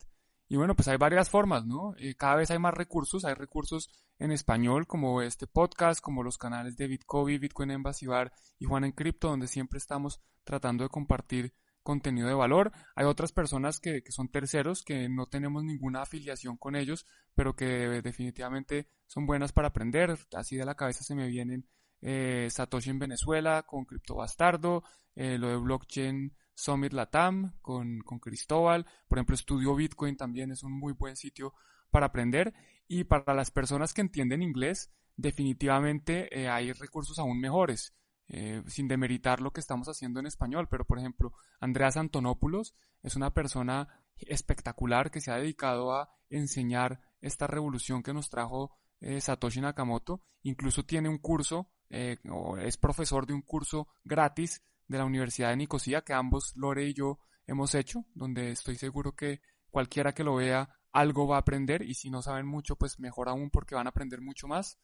Y 0.52 0.58
bueno, 0.58 0.76
pues 0.76 0.88
hay 0.88 0.98
varias 0.98 1.30
formas, 1.30 1.66
¿no? 1.68 1.94
Eh, 2.00 2.16
cada 2.16 2.36
vez 2.36 2.50
hay 2.50 2.58
más 2.58 2.74
recursos, 2.74 3.24
hay 3.24 3.36
recursos 3.36 3.92
en 4.18 4.32
español 4.32 4.88
como 4.88 5.22
este 5.22 5.46
podcast, 5.46 6.02
como 6.02 6.24
los 6.24 6.40
canales 6.40 6.76
de 6.76 6.88
Bitcoin, 6.88 7.40
Bitcoin 7.40 7.70
Embassy 7.70 8.08
Bar 8.08 8.34
y 8.58 8.66
Juan 8.66 8.84
en 8.84 8.92
Cripto, 8.92 9.30
donde 9.30 9.48
siempre 9.48 9.78
estamos 9.78 10.22
tratando 10.44 10.84
de 10.84 10.90
compartir 10.90 11.54
contenido 11.84 12.28
de 12.28 12.34
valor. 12.34 12.72
Hay 12.96 13.06
otras 13.06 13.32
personas 13.32 13.80
que, 13.80 14.02
que, 14.02 14.12
son 14.12 14.30
terceros, 14.30 14.84
que 14.84 15.08
no 15.08 15.28
tenemos 15.28 15.64
ninguna 15.64 16.02
afiliación 16.02 16.58
con 16.58 16.76
ellos, 16.76 17.06
pero 17.36 17.56
que 17.56 17.66
definitivamente 18.02 18.90
son 19.06 19.28
buenas 19.28 19.52
para 19.54 19.68
aprender. 19.68 20.18
Así 20.36 20.56
de 20.56 20.66
la 20.66 20.76
cabeza 20.76 21.04
se 21.04 21.14
me 21.14 21.28
vienen 21.28 21.70
eh, 22.02 22.48
Satoshi 22.50 22.90
en 22.90 23.00
Venezuela 23.00 23.64
con 23.64 23.86
Cripto 23.86 24.16
Bastardo, 24.16 24.84
eh, 25.16 25.38
lo 25.38 25.50
de 25.50 25.58
blockchain 25.58 26.36
Summit 26.54 26.94
Latam 26.94 27.54
con, 27.62 28.00
con 28.02 28.20
Cristóbal. 28.20 28.86
Por 29.08 29.18
ejemplo, 29.18 29.36
Estudio 29.36 29.76
Bitcoin 29.76 30.18
también 30.18 30.52
es 30.52 30.64
un 30.64 30.74
muy 30.74 30.94
buen 30.94 31.16
sitio 31.16 31.54
para 31.90 32.08
aprender. 32.08 32.54
Y 32.88 33.04
para 33.06 33.34
las 33.34 33.52
personas 33.52 33.94
que 33.94 34.02
entienden 34.02 34.42
inglés, 34.42 34.92
definitivamente 35.16 36.28
eh, 36.38 36.50
hay 36.50 36.72
recursos 36.74 37.20
aún 37.20 37.40
mejores. 37.40 37.96
Eh, 38.32 38.62
sin 38.68 38.88
demeritar 38.88 39.42
lo 39.42 39.52
que 39.52 39.60
estamos 39.60 39.90
haciendo 39.90 40.20
en 40.20 40.28
español, 40.28 40.68
pero 40.70 40.86
por 40.86 41.00
ejemplo, 41.00 41.34
Andreas 41.60 41.98
Antonopoulos 41.98 42.76
es 43.02 43.16
una 43.16 43.34
persona 43.34 43.88
espectacular 44.18 45.10
que 45.10 45.20
se 45.20 45.32
ha 45.32 45.38
dedicado 45.38 45.96
a 45.96 46.10
enseñar 46.30 47.02
esta 47.22 47.48
revolución 47.48 48.04
que 48.04 48.14
nos 48.14 48.30
trajo 48.30 48.78
eh, 49.00 49.20
Satoshi 49.20 49.62
Nakamoto. 49.62 50.22
Incluso 50.44 50.86
tiene 50.86 51.10
un 51.10 51.18
curso, 51.18 51.72
eh, 51.90 52.18
o 52.30 52.58
es 52.58 52.78
profesor 52.78 53.26
de 53.26 53.34
un 53.34 53.42
curso 53.42 53.88
gratis 54.04 54.62
de 54.88 54.98
la 54.98 55.06
Universidad 55.06 55.50
de 55.50 55.58
Nicosia 55.58 56.02
que 56.02 56.14
ambos, 56.14 56.54
Lore 56.56 56.88
y 56.88 56.94
yo, 56.94 57.20
hemos 57.46 57.76
hecho, 57.76 58.06
donde 58.14 58.52
estoy 58.52 58.76
seguro 58.76 59.16
que 59.16 59.42
cualquiera 59.70 60.14
que 60.14 60.24
lo 60.24 60.36
vea 60.36 60.70
algo 60.92 61.28
va 61.28 61.38
a 61.38 61.40
aprender 61.40 61.84
y 61.84 61.94
si 61.94 62.10
no 62.10 62.22
saben 62.22 62.48
mucho, 62.48 62.76
pues 62.76 63.00
mejor 63.00 63.30
aún 63.30 63.50
porque 63.50 63.76
van 63.76 63.88
a 63.88 63.92
aprender 63.92 64.22
mucho 64.22 64.48
más. 64.48 64.80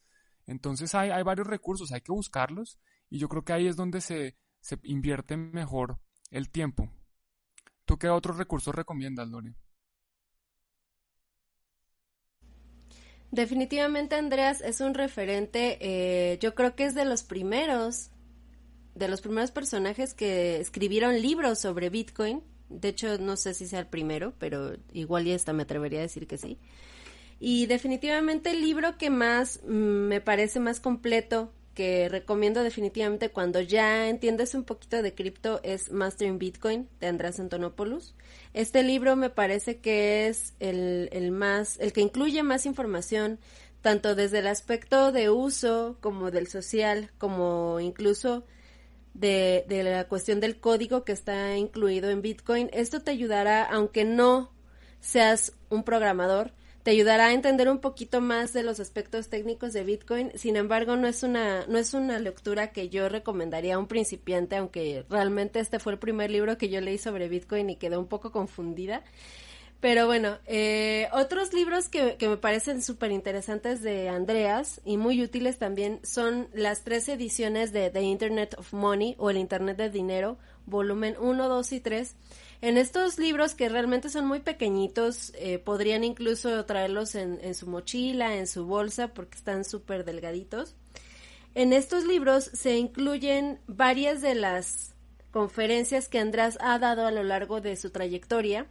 Entonces 0.45 0.93
hay, 0.93 1.09
hay 1.09 1.23
varios 1.23 1.47
recursos, 1.47 1.91
hay 1.91 2.01
que 2.01 2.11
buscarlos 2.11 2.79
y 3.09 3.17
yo 3.17 3.29
creo 3.29 3.43
que 3.43 3.53
ahí 3.53 3.67
es 3.67 3.75
donde 3.75 4.01
se, 4.01 4.37
se 4.61 4.79
invierte 4.83 5.37
mejor 5.37 5.99
el 6.29 6.49
tiempo. 6.49 6.91
¿Tú 7.85 7.97
qué 7.97 8.09
otros 8.09 8.37
recursos 8.37 8.73
recomiendas, 8.73 9.27
Lore? 9.27 9.55
Definitivamente 13.31 14.15
Andreas 14.15 14.61
es 14.61 14.81
un 14.81 14.93
referente, 14.93 15.77
eh, 15.81 16.37
yo 16.39 16.55
creo 16.55 16.75
que 16.75 16.85
es 16.85 16.95
de 16.95 17.05
los 17.05 17.23
primeros 17.23 18.11
de 18.95 19.09
los 19.09 19.21
primeros 19.21 19.51
personajes 19.51 20.13
que 20.13 20.59
escribieron 20.59 21.21
libros 21.21 21.59
sobre 21.59 21.89
Bitcoin. 21.89 22.41
De 22.69 22.89
hecho, 22.89 23.17
no 23.17 23.35
sé 23.35 23.53
si 23.53 23.67
sea 23.67 23.79
el 23.79 23.87
primero, 23.87 24.33
pero 24.39 24.77
igual 24.93 25.27
y 25.27 25.37
me 25.53 25.63
atrevería 25.63 25.99
a 25.99 26.03
decir 26.03 26.27
que 26.27 26.37
sí. 26.37 26.57
Y 27.39 27.65
definitivamente 27.65 28.51
el 28.51 28.61
libro 28.61 28.97
que 28.97 29.09
más 29.09 29.59
mm, 29.67 29.73
me 29.73 30.21
parece 30.21 30.61
más 30.61 30.79
completo, 30.79 31.51
que 31.75 32.09
recomiendo 32.09 32.63
definitivamente 32.63 33.29
cuando 33.29 33.61
ya 33.61 34.09
entiendes 34.09 34.55
un 34.55 34.63
poquito 34.63 35.03
de 35.03 35.13
cripto, 35.13 35.59
es 35.61 35.91
Mastering 35.91 36.39
Bitcoin 36.39 36.89
de 36.99 37.07
Andrés 37.07 37.39
Antonopoulos. 37.39 38.15
Este 38.53 38.81
libro 38.81 39.15
me 39.15 39.29
parece 39.29 39.77
que 39.77 40.27
es 40.27 40.53
el, 40.59 41.31
más, 41.31 41.77
el 41.79 41.93
que 41.93 42.01
incluye 42.01 42.41
más 42.41 42.65
información, 42.65 43.37
tanto 43.81 44.15
desde 44.15 44.39
el 44.39 44.47
aspecto 44.47 45.11
de 45.11 45.29
uso 45.29 45.97
como 45.99 46.31
del 46.31 46.47
social, 46.47 47.11
como 47.19 47.79
incluso 47.79 48.45
de, 49.13 49.65
la 49.69 50.07
cuestión 50.07 50.39
del 50.39 50.59
código 50.59 51.03
que 51.03 51.11
está 51.11 51.55
incluido 51.57 52.09
en 52.09 52.21
Bitcoin. 52.21 52.69
Esto 52.73 53.01
te 53.01 53.11
ayudará, 53.11 53.63
aunque 53.63 54.05
no 54.05 54.51
seas 55.01 55.53
un 55.69 55.83
programador, 55.83 56.53
te 56.85 56.91
ayudará 56.91 57.29
a 57.29 57.33
entender 57.33 57.67
un 57.67 57.79
poquito 57.79 58.21
más 58.21 58.53
de 58.53 58.61
los 58.61 58.79
aspectos 58.79 59.27
técnicos 59.27 59.73
de 59.73 59.83
Bitcoin. 59.83 60.31
Sin 60.35 60.55
embargo, 60.55 60.95
no 60.95 61.07
es 61.07 61.23
una, 61.23 61.65
no 61.65 61.79
es 61.79 61.95
una 61.95 62.19
lectura 62.19 62.71
que 62.73 62.89
yo 62.89 63.09
recomendaría 63.09 63.73
a 63.73 63.79
un 63.79 63.87
principiante, 63.87 64.55
aunque 64.55 65.03
realmente 65.09 65.59
este 65.59 65.79
fue 65.79 65.93
el 65.93 65.97
primer 65.97 66.29
libro 66.29 66.59
que 66.59 66.69
yo 66.69 66.79
leí 66.81 66.99
sobre 66.99 67.27
Bitcoin 67.27 67.71
y 67.71 67.77
quedé 67.77 67.97
un 67.97 68.05
poco 68.05 68.31
confundida. 68.31 69.03
Pero 69.79 70.05
bueno, 70.05 70.37
eh, 70.45 71.07
otros 71.11 71.53
libros 71.53 71.89
que, 71.89 72.17
que 72.17 72.29
me 72.29 72.37
parecen 72.37 72.83
súper 72.83 73.11
interesantes 73.11 73.81
de 73.81 74.09
Andreas 74.09 74.79
y 74.85 74.97
muy 74.97 75.23
útiles 75.23 75.57
también 75.57 75.99
son 76.03 76.49
las 76.53 76.83
tres 76.83 77.09
ediciones 77.09 77.73
de 77.73 77.89
The 77.89 78.01
Internet 78.03 78.53
of 78.59 78.73
Money 78.73 79.15
o 79.17 79.31
el 79.31 79.37
Internet 79.37 79.77
de 79.77 79.89
Dinero, 79.89 80.37
volumen 80.67 81.15
1, 81.19 81.49
2 81.49 81.71
y 81.71 81.79
3. 81.79 82.15
En 82.65 82.79
estos 82.79 83.19
libros 83.19 83.53
que 83.53 83.69
realmente 83.69 84.09
son 84.09 84.25
muy 84.25 84.39
pequeñitos, 84.39 85.31
eh, 85.35 85.59
podrían 85.59 86.03
incluso 86.03 86.65
traerlos 86.65 87.13
en, 87.13 87.53
su 87.53 87.67
mochila, 87.67 88.37
en 88.37 88.47
su 88.47 88.65
bolsa, 88.65 89.09
porque 89.09 89.37
están 89.37 89.63
súper 89.63 90.03
delgaditos. 90.03 90.73
En 91.53 91.73
estos 91.73 92.05
libros 92.05 92.45
se 92.45 92.75
incluyen 92.75 93.59
varias 93.67 94.23
de 94.23 94.33
las 94.33 94.95
conferencias 95.29 96.09
que 96.09 96.17
András 96.17 96.57
ha 96.59 96.79
dado 96.79 97.05
a 97.05 97.11
lo 97.11 97.21
largo 97.21 97.61
de 97.61 97.75
su 97.75 97.91
trayectoria 97.91 98.65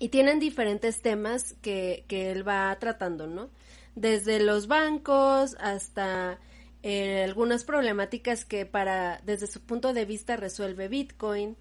y 0.00 0.08
tienen 0.08 0.40
diferentes 0.40 1.00
temas 1.00 1.54
que, 1.62 2.04
que 2.08 2.32
él 2.32 2.46
va 2.46 2.76
tratando, 2.80 3.28
¿no? 3.28 3.48
Desde 3.94 4.40
los 4.40 4.66
bancos 4.66 5.56
hasta 5.60 6.40
eh, 6.82 7.22
algunas 7.22 7.62
problemáticas 7.62 8.44
que 8.44 8.66
para 8.66 9.20
desde 9.24 9.46
su 9.46 9.60
punto 9.60 9.92
de 9.92 10.04
vista 10.04 10.36
resuelve 10.36 10.88
Bitcoin 10.88 11.56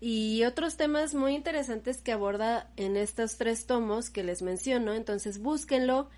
y 0.00 0.44
otros 0.44 0.76
temas 0.76 1.14
muy 1.14 1.34
interesantes 1.34 2.00
que 2.00 2.12
aborda 2.12 2.70
en 2.76 2.96
estos 2.96 3.36
tres 3.36 3.66
tomos 3.66 4.10
que 4.10 4.22
les 4.22 4.42
menciono, 4.42 4.94
entonces 4.94 5.38
búsquenlo. 5.40 6.08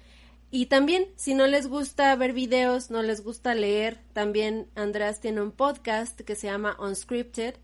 Y 0.50 0.66
también, 0.66 1.06
si 1.16 1.34
no 1.34 1.46
les 1.46 1.68
gusta 1.68 2.14
ver 2.16 2.32
videos, 2.32 2.90
no 2.90 3.02
les 3.02 3.22
gusta 3.22 3.54
leer, 3.54 4.00
también 4.12 4.68
András 4.74 5.20
tiene 5.20 5.40
un 5.40 5.52
podcast 5.52 6.20
que 6.20 6.34
se 6.34 6.48
llama 6.48 6.76
Unscripted. 6.80 7.54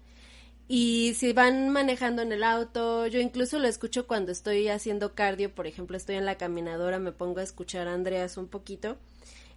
Y 0.68 1.14
si 1.14 1.32
van 1.32 1.68
manejando 1.70 2.22
en 2.22 2.32
el 2.32 2.42
auto, 2.42 3.06
yo 3.06 3.20
incluso 3.20 3.58
lo 3.58 3.68
escucho 3.68 4.06
cuando 4.06 4.32
estoy 4.32 4.68
haciendo 4.68 5.14
cardio, 5.14 5.54
por 5.54 5.66
ejemplo, 5.66 5.96
estoy 5.96 6.16
en 6.16 6.24
la 6.24 6.36
caminadora, 6.36 6.98
me 6.98 7.12
pongo 7.12 7.40
a 7.40 7.44
escuchar 7.44 7.88
a 7.88 7.94
Andreas 7.94 8.36
un 8.36 8.48
poquito. 8.48 8.96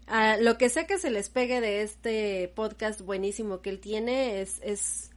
Ah, 0.08 0.38
lo 0.40 0.58
que 0.58 0.70
sé 0.70 0.88
que 0.88 0.98
se 1.00 1.12
les 1.12 1.30
pegue 1.30 1.62
de 1.62 1.84
este 1.84 2.52
podcast 2.56 3.02
buenísimo 3.02 3.62
que 3.62 3.70
él 3.70 3.80
tiene 3.80 4.42
es, 4.42 4.60
es 4.64 5.09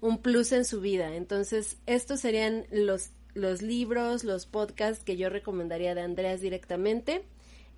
un 0.00 0.18
plus 0.18 0.52
en 0.52 0.64
su 0.64 0.80
vida. 0.80 1.14
Entonces, 1.14 1.78
estos 1.86 2.20
serían 2.20 2.66
los, 2.70 3.10
los 3.34 3.62
libros, 3.62 4.24
los 4.24 4.46
podcasts 4.46 5.04
que 5.04 5.16
yo 5.16 5.28
recomendaría 5.28 5.94
de 5.94 6.02
Andreas 6.02 6.40
directamente. 6.40 7.24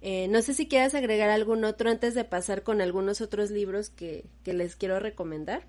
Eh, 0.00 0.28
no 0.28 0.42
sé 0.42 0.54
si 0.54 0.68
quieras 0.68 0.94
agregar 0.94 1.31
algún 1.31 1.64
otro 1.64 1.90
antes 1.90 2.14
de 2.14 2.24
pasar 2.24 2.62
con 2.62 2.81
algunos 2.81 3.20
otros 3.20 3.50
libros 3.50 3.90
que, 3.90 4.26
que 4.44 4.52
les 4.52 4.76
quiero 4.76 5.00
recomendar. 5.00 5.66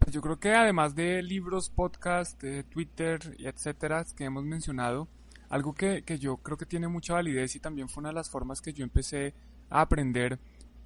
Pues 0.00 0.14
yo 0.14 0.22
creo 0.22 0.40
que 0.40 0.52
además 0.54 0.94
de 0.94 1.22
libros, 1.22 1.70
podcast, 1.70 2.42
Twitter 2.70 3.20
y 3.38 3.46
etcétera 3.46 4.04
que 4.16 4.24
hemos 4.24 4.44
mencionado, 4.44 5.08
algo 5.50 5.74
que, 5.74 6.02
que, 6.04 6.18
yo 6.18 6.38
creo 6.38 6.56
que 6.56 6.66
tiene 6.66 6.88
mucha 6.88 7.14
validez 7.14 7.54
y 7.54 7.60
también 7.60 7.88
fue 7.88 8.00
una 8.00 8.08
de 8.08 8.14
las 8.14 8.30
formas 8.30 8.60
que 8.60 8.72
yo 8.72 8.82
empecé 8.82 9.34
a 9.68 9.82
aprender 9.82 10.38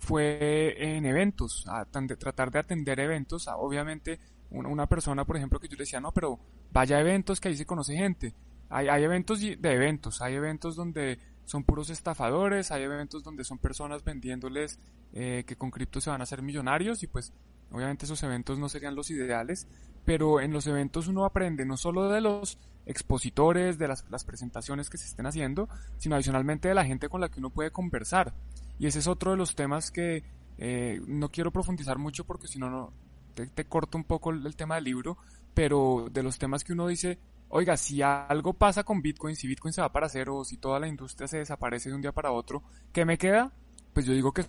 fue 0.05 0.75
en 0.79 1.07
eventos, 1.07 1.67
a 1.67 1.85
tratar 1.87 2.51
de 2.51 2.59
atender 2.59 3.01
eventos. 3.01 3.49
obviamente, 3.49 4.21
una, 4.51 4.87
persona, 4.87 5.25
por 5.25 5.37
ejemplo, 5.37 5.59
que 5.59 5.69
yo 5.69 5.77
le 5.77 5.83
decía, 5.83 6.01
no, 6.01 6.13
pero 6.13 6.39
vaya 6.73 6.97
a 6.99 7.01
eventos 7.01 7.41
que 7.41 7.49
ahí 7.49 7.57
se 7.57 7.67
conoce 7.67 7.97
gente. 7.97 8.35
Hay, 8.69 8.89
hay 8.89 9.03
eventos 9.03 9.41
de 9.41 9.57
eventos, 9.63 10.21
hay 10.23 10.35
eventos 10.35 10.77
donde 10.77 11.19
son 11.45 11.65
puros 11.65 11.91
estafadores, 11.91 12.71
hay 12.71 12.83
eventos 12.83 13.23
donde 13.23 13.45
son 13.45 13.59
personas 13.59 14.05
vendiéndoles 14.05 14.79
eh, 15.13 15.45
que 15.47 15.57
con 15.57 15.71
cripto 15.71 16.01
se 16.01 16.11
van 16.11 16.21
a 16.21 16.25
hacer 16.25 16.43
millonarios 16.43 17.03
y 17.03 17.07
pues 17.07 17.33
obviamente 17.71 18.05
esos 18.05 18.23
eventos 18.23 18.59
no 18.59 18.69
serían 18.69 18.95
los 18.95 19.11
ideales, 19.11 19.69
pero 20.05 20.41
en 20.41 20.53
los 20.53 20.67
eventos 20.67 21.09
uno 21.09 21.25
aprende 21.25 21.65
no 21.65 21.77
solo 21.77 22.09
de 22.09 22.21
los 22.21 22.59
expositores, 22.87 23.79
de 23.79 23.89
las, 23.89 24.05
las 24.11 24.25
presentaciones 24.25 24.91
que 24.91 24.99
se 24.99 25.07
estén 25.07 25.27
haciendo, 25.27 25.69
sino 25.99 26.15
adicionalmente 26.15 26.69
de 26.69 26.75
la 26.75 26.85
gente 26.85 27.09
con 27.09 27.21
la 27.21 27.29
que 27.29 27.41
uno 27.41 27.51
puede 27.51 27.71
conversar. 27.71 28.35
Y 28.79 28.87
ese 28.87 28.99
es 28.99 29.07
otro 29.07 29.31
de 29.33 29.37
los 29.37 29.55
temas 29.55 29.91
que 29.91 30.25
eh, 30.59 31.01
no 31.07 31.31
quiero 31.31 31.51
profundizar 31.51 31.99
mucho 31.99 32.25
porque 32.25 32.49
si 32.49 32.59
no, 32.59 32.93
te, 33.35 33.65
corto 33.65 33.99
un 33.99 34.05
poco 34.05 34.31
el, 34.31 34.57
tema 34.57 34.77
del 34.77 34.85
libro, 34.85 35.19
pero 35.53 36.09
de 36.11 36.23
los 36.23 36.39
temas 36.39 36.65
que 36.65 36.73
uno 36.73 36.87
dice, 36.87 37.19
oiga, 37.49 37.77
si 37.77 38.03
algo 38.03 38.55
pasa 38.55 38.85
con 38.85 39.03
Bitcoin, 39.03 39.37
si 39.37 39.47
Bitcoin 39.47 39.73
se 39.73 39.81
va 39.81 39.93
para 39.93 40.09
cero, 40.09 40.45
si 40.45 40.57
toda 40.57 40.81
la 40.81 40.89
industria 40.89 41.29
se 41.29 41.39
desaparece 41.39 41.89
de 41.89 41.97
un 41.97 42.03
día 42.03 42.13
para 42.13 42.33
otro, 42.33 42.63
¿qué 42.93 43.05
me 43.05 43.19
queda? 43.19 43.53
Pues 43.93 44.07
yo 44.07 44.13
digo 44.13 44.33
que 44.33 44.47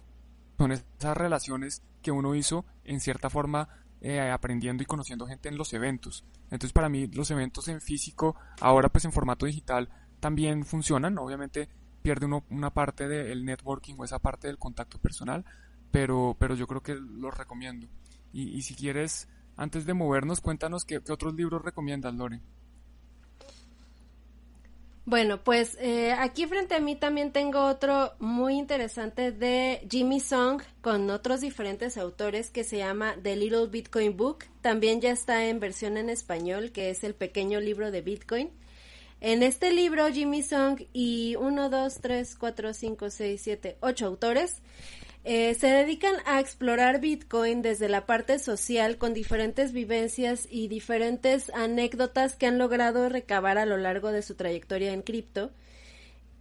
son 0.58 0.72
esas 0.72 1.18
relaciones 1.18 1.84
que 2.02 2.12
uno 2.12 2.36
hizo 2.36 2.66
en 2.84 3.00
cierta 3.00 3.30
forma 3.30 3.68
eh, 4.02 4.30
aprendiendo 4.30 4.84
y 4.84 4.86
conociendo 4.86 5.26
gente 5.28 5.50
en 5.50 5.58
los 5.58 5.74
eventos. 5.74 6.24
Entonces 6.46 6.74
para 6.74 6.90
mí 6.90 7.08
los 7.08 7.32
eventos 7.32 7.68
en 7.68 7.82
físico, 7.82 8.36
ahora 8.62 8.90
pues 8.90 9.06
en 9.06 9.12
formato 9.12 9.46
digital, 9.46 9.90
también 10.20 10.64
funcionan. 10.66 11.18
Obviamente 11.18 11.70
pierde 12.06 12.28
uno 12.28 12.44
una 12.52 12.70
parte 12.70 13.08
del 13.08 13.44
networking 13.46 13.96
o 13.98 14.06
esa 14.06 14.20
parte 14.20 14.46
del 14.46 14.60
contacto 14.60 15.00
personal, 15.00 15.44
pero, 15.90 16.38
pero 16.38 16.54
yo 16.54 16.68
creo 16.68 16.84
que 16.84 16.94
los 16.94 17.36
recomiendo. 17.36 17.88
Y, 18.32 18.62
si 18.62 18.76
quieres, 18.76 19.28
antes 19.58 19.88
de 19.88 19.96
movernos, 19.96 20.40
cuéntanos 20.40 20.86
qué, 20.86 20.98
otros 21.10 21.34
libros 21.34 21.64
recomiendas, 21.64 22.14
Lore. 22.14 22.42
Bueno, 25.06 25.44
pues 25.44 25.78
eh, 25.80 26.12
aquí 26.12 26.46
frente 26.46 26.76
a 26.76 26.80
mí 26.80 26.96
también 26.96 27.32
tengo 27.32 27.66
otro 27.66 28.14
muy 28.20 28.56
interesante 28.56 29.32
de 29.32 29.88
Jimmy 29.90 30.20
Song 30.20 30.62
con 30.82 31.10
otros 31.10 31.42
diferentes 31.42 31.98
autores 31.98 32.52
que 32.52 32.64
se 32.64 32.78
llama 32.78 33.16
The 33.24 33.36
Little 33.36 33.66
Bitcoin 33.68 34.16
Book. 34.16 34.46
También 34.62 35.02
ya 35.02 35.10
está 35.10 35.46
en 35.46 35.60
versión 35.60 35.98
en 35.98 36.12
español, 36.12 36.72
que 36.72 36.92
es 36.92 37.04
el 37.04 37.16
pequeño 37.16 37.60
libro 37.62 37.90
de 37.90 38.02
Bitcoin. 38.02 38.52
En 39.28 39.42
este 39.42 39.74
libro, 39.74 40.06
Jimmy 40.14 40.44
Song 40.44 40.84
y 40.94 41.36
1, 41.38 41.72
2, 41.72 41.98
3, 42.00 42.36
4, 42.36 42.74
5, 42.76 43.10
6, 43.10 43.42
7, 43.44 43.78
8 43.80 44.06
autores 44.06 44.62
eh, 45.24 45.56
se 45.56 45.66
dedican 45.66 46.14
a 46.28 46.40
explorar 46.40 47.02
Bitcoin 47.02 47.64
desde 47.64 47.90
la 47.90 48.06
parte 48.06 48.38
social 48.38 49.00
con 49.00 49.16
diferentes 49.16 49.72
vivencias 49.72 50.48
y 50.48 50.68
diferentes 50.68 51.50
anécdotas 51.56 52.36
que 52.36 52.46
han 52.46 52.60
logrado 52.60 53.10
recabar 53.10 53.58
a 53.58 53.66
lo 53.66 53.78
largo 53.78 54.12
de 54.12 54.22
su 54.22 54.36
trayectoria 54.36 54.94
en 54.94 55.02
cripto, 55.02 55.50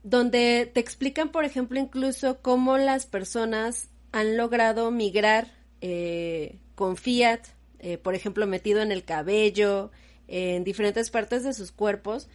donde 0.03 0.71
te 0.71 0.81
explican, 0.81 1.33
por 1.33 1.47
ejemplo, 1.47 1.81
incluso 1.81 2.43
cómo 2.43 2.77
las 2.77 3.07
personas 3.07 3.89
han 4.13 4.37
logrado 4.37 4.91
migrar 4.91 5.51
eh, 5.81 6.59
con 6.75 6.99
fiat, 6.99 7.41
eh, 7.79 7.97
por 7.97 8.15
ejemplo, 8.15 8.47
metido 8.47 8.83
en 8.83 8.93
el 8.93 9.05
cabello, 9.05 9.91
en 10.29 10.65
diferentes 10.65 11.11
partes 11.11 11.45
de 11.45 11.55
sus 11.55 11.73
cuerpos, 11.73 12.29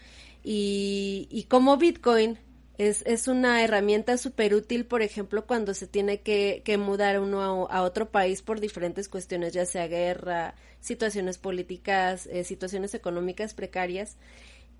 y, 0.51 1.27
y 1.29 1.43
cómo 1.43 1.77
Bitcoin 1.77 2.39
es, 2.79 3.03
es 3.05 3.27
una 3.27 3.63
herramienta 3.63 4.17
súper 4.17 4.55
útil, 4.55 4.83
por 4.83 5.03
ejemplo, 5.03 5.45
cuando 5.45 5.75
se 5.75 5.85
tiene 5.85 6.21
que, 6.21 6.63
que 6.65 6.79
mudar 6.79 7.19
uno 7.19 7.67
a, 7.69 7.83
otro 7.83 8.09
país 8.09 8.41
por 8.41 8.59
diferentes 8.59 9.09
cuestiones, 9.09 9.53
ya 9.53 9.67
sea 9.67 9.85
guerra, 9.87 10.55
situaciones 10.79 11.37
políticas, 11.37 12.25
eh, 12.31 12.43
situaciones 12.43 12.95
económicas 12.95 13.53
precarias. 13.53 14.17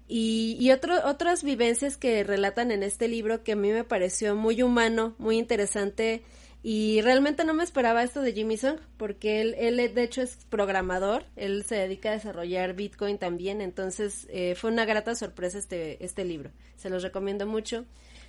Y, 0.08 0.58
y 0.60 0.72
otro, 0.72 1.08
otras 1.08 1.44
vivencias 1.44 1.98
que 1.98 2.24
relatan 2.24 2.72
en 2.72 2.82
este 2.82 3.08
libro 3.08 3.44
que 3.44 3.52
a 3.52 3.56
mí 3.56 3.72
me 3.72 3.84
pareció 3.84 4.36
muy 4.36 4.64
humano, 4.64 5.14
muy 5.20 5.38
interesante 5.38 6.24
y 6.62 7.02
realmente 7.02 7.46
no 7.46 7.54
me 7.54 7.64
esperaba 7.64 8.04
esto 8.04 8.22
de 8.22 8.34
Jimmy 8.34 8.58
Song, 8.58 8.80
porque 8.98 9.42
él, 9.42 9.56
él 9.58 9.94
de 9.94 10.04
hecho 10.04 10.22
es 10.22 10.38
programador, 10.50 11.26
él 11.36 11.64
se 11.64 11.76
dedica 11.76 12.10
a 12.10 12.14
desarrollar 12.14 12.74
Bitcoin 12.74 13.18
también, 13.18 13.62
entonces 13.62 14.28
eh, 14.30 14.56
fue 14.56 14.72
una 14.72 14.86
grata 14.86 15.16
sorpresa 15.16 15.58
este, 15.58 16.04
este 16.04 16.26
libro. 16.26 16.52
Se 16.76 16.90
los 16.90 17.04
recomiendo 17.04 17.46
mucho. 17.46 17.86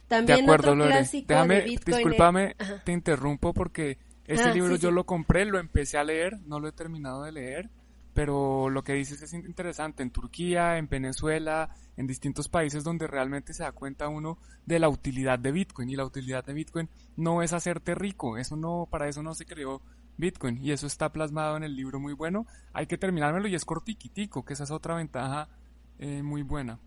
También 0.06 0.38
de 0.38 0.42
acuerdo, 0.44 0.72
otro 0.72 0.86
clásico 0.86 1.26
Déjame, 1.28 1.56
de 1.56 1.60
Bitcoin. 1.62 1.96
Discúlpame, 1.96 2.56
te 2.84 2.92
interrumpo 2.92 3.52
porque 3.52 3.98
este 4.26 4.48
ah, 4.48 4.54
libro 4.54 4.76
yo 4.76 4.90
lo 4.90 5.06
compré, 5.06 5.44
lo 5.44 5.58
empecé 5.58 5.98
a 5.98 6.04
leer, 6.04 6.38
no 6.46 6.60
lo 6.60 6.68
he 6.68 6.72
terminado 6.72 7.22
de 7.22 7.32
leer 7.32 7.70
pero 8.20 8.68
lo 8.68 8.84
que 8.84 8.92
dices 8.92 9.22
es 9.22 9.32
interesante. 9.32 10.02
En 10.02 10.10
Turquía, 10.10 10.76
en 10.76 10.90
Venezuela, 10.90 11.74
en 11.96 12.06
distintos 12.06 12.50
países 12.50 12.84
donde 12.84 13.06
realmente 13.06 13.54
se 13.54 13.62
da 13.62 13.72
cuenta 13.72 14.08
uno 14.08 14.36
de 14.66 14.78
la 14.78 14.90
utilidad 14.90 15.38
de 15.38 15.50
Bitcoin 15.52 15.88
y 15.88 15.96
la 15.96 16.04
utilidad 16.04 16.44
de 16.44 16.52
Bitcoin 16.52 16.90
no 17.16 17.42
es 17.42 17.54
hacerte 17.54 17.94
rico, 17.94 18.36
eso 18.36 18.56
no, 18.56 18.86
para 18.90 19.08
eso 19.08 19.22
no 19.22 19.32
se 19.32 19.46
creó 19.46 19.80
Bitcoin 20.18 20.62
y 20.62 20.72
eso 20.72 20.86
está 20.86 21.10
plasmado 21.10 21.56
en 21.56 21.62
el 21.62 21.74
libro 21.74 21.98
muy 21.98 22.12
bueno. 22.12 22.46
Hay 22.74 22.86
que 22.86 22.98
terminármelo 22.98 23.48
y 23.48 23.54
es 23.54 23.64
cortiquitico, 23.64 24.44
que 24.44 24.52
esa 24.52 24.64
es 24.64 24.70
otra 24.70 24.96
ventaja 24.96 25.48
eh, 25.98 26.22
muy 26.22 26.42
buena. 26.42 26.78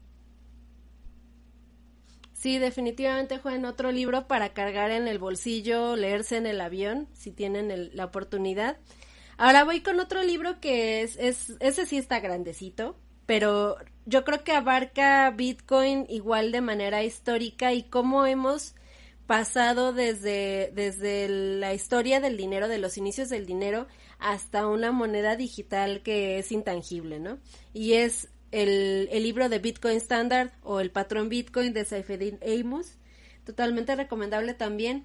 Sí, 2.33 2.59
definitivamente 2.59 3.39
Juan, 3.39 3.65
otro 3.65 3.91
libro 3.91 4.27
para 4.27 4.53
cargar 4.53 4.91
en 4.91 5.07
el 5.07 5.17
bolsillo, 5.17 5.95
leerse 5.95 6.37
en 6.37 6.45
el 6.45 6.61
avión, 6.61 7.07
si 7.13 7.31
tienen 7.31 7.89
la 7.95 8.05
oportunidad. 8.05 8.77
Ahora 9.37 9.63
voy 9.63 9.81
con 9.81 9.99
otro 9.99 10.23
libro 10.23 10.59
que 10.59 11.01
es, 11.01 11.17
es, 11.17 11.53
ese 11.59 11.85
sí 11.85 11.97
está 11.97 12.19
grandecito, 12.19 12.95
pero 13.25 13.77
yo 14.05 14.23
creo 14.23 14.43
que 14.43 14.51
abarca 14.51 15.29
Bitcoin 15.31 16.05
igual 16.09 16.51
de 16.51 16.61
manera 16.61 17.03
histórica 17.03 17.73
y 17.73 17.83
cómo 17.83 18.25
hemos 18.25 18.75
pasado 19.25 19.93
desde, 19.93 20.71
desde 20.75 21.29
la 21.29 21.73
historia 21.73 22.19
del 22.19 22.37
dinero, 22.37 22.67
de 22.67 22.77
los 22.77 22.97
inicios 22.97 23.29
del 23.29 23.45
dinero, 23.45 23.87
hasta 24.19 24.67
una 24.67 24.91
moneda 24.91 25.35
digital 25.35 26.01
que 26.03 26.37
es 26.39 26.51
intangible, 26.51 27.19
¿no? 27.19 27.39
Y 27.73 27.93
es 27.93 28.29
el, 28.51 29.09
el 29.11 29.23
libro 29.23 29.49
de 29.49 29.59
Bitcoin 29.59 29.97
Standard 29.97 30.51
o 30.61 30.79
el 30.79 30.91
patrón 30.91 31.29
Bitcoin 31.29 31.73
de 31.73 31.85
Saifedean 31.85 32.39
Amos, 32.45 32.97
totalmente 33.45 33.95
recomendable 33.95 34.53
también 34.53 35.03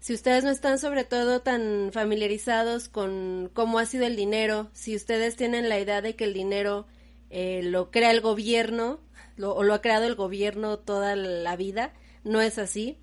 si 0.00 0.14
ustedes 0.14 0.44
no 0.44 0.50
están 0.50 0.78
sobre 0.78 1.04
todo 1.04 1.42
tan 1.42 1.90
familiarizados 1.92 2.88
con 2.88 3.50
cómo 3.52 3.78
ha 3.78 3.86
sido 3.86 4.06
el 4.06 4.16
dinero, 4.16 4.70
si 4.72 4.96
ustedes 4.96 5.36
tienen 5.36 5.68
la 5.68 5.78
idea 5.78 6.00
de 6.00 6.16
que 6.16 6.24
el 6.24 6.32
dinero 6.32 6.86
eh, 7.28 7.60
lo 7.62 7.90
crea 7.90 8.10
el 8.10 8.22
gobierno 8.22 9.00
o 9.42 9.62
lo 9.62 9.74
ha 9.74 9.82
creado 9.82 10.06
el 10.06 10.14
gobierno 10.14 10.78
toda 10.78 11.16
la 11.16 11.54
vida, 11.56 11.92
no 12.24 12.40
es 12.40 12.58
así. 12.58 12.98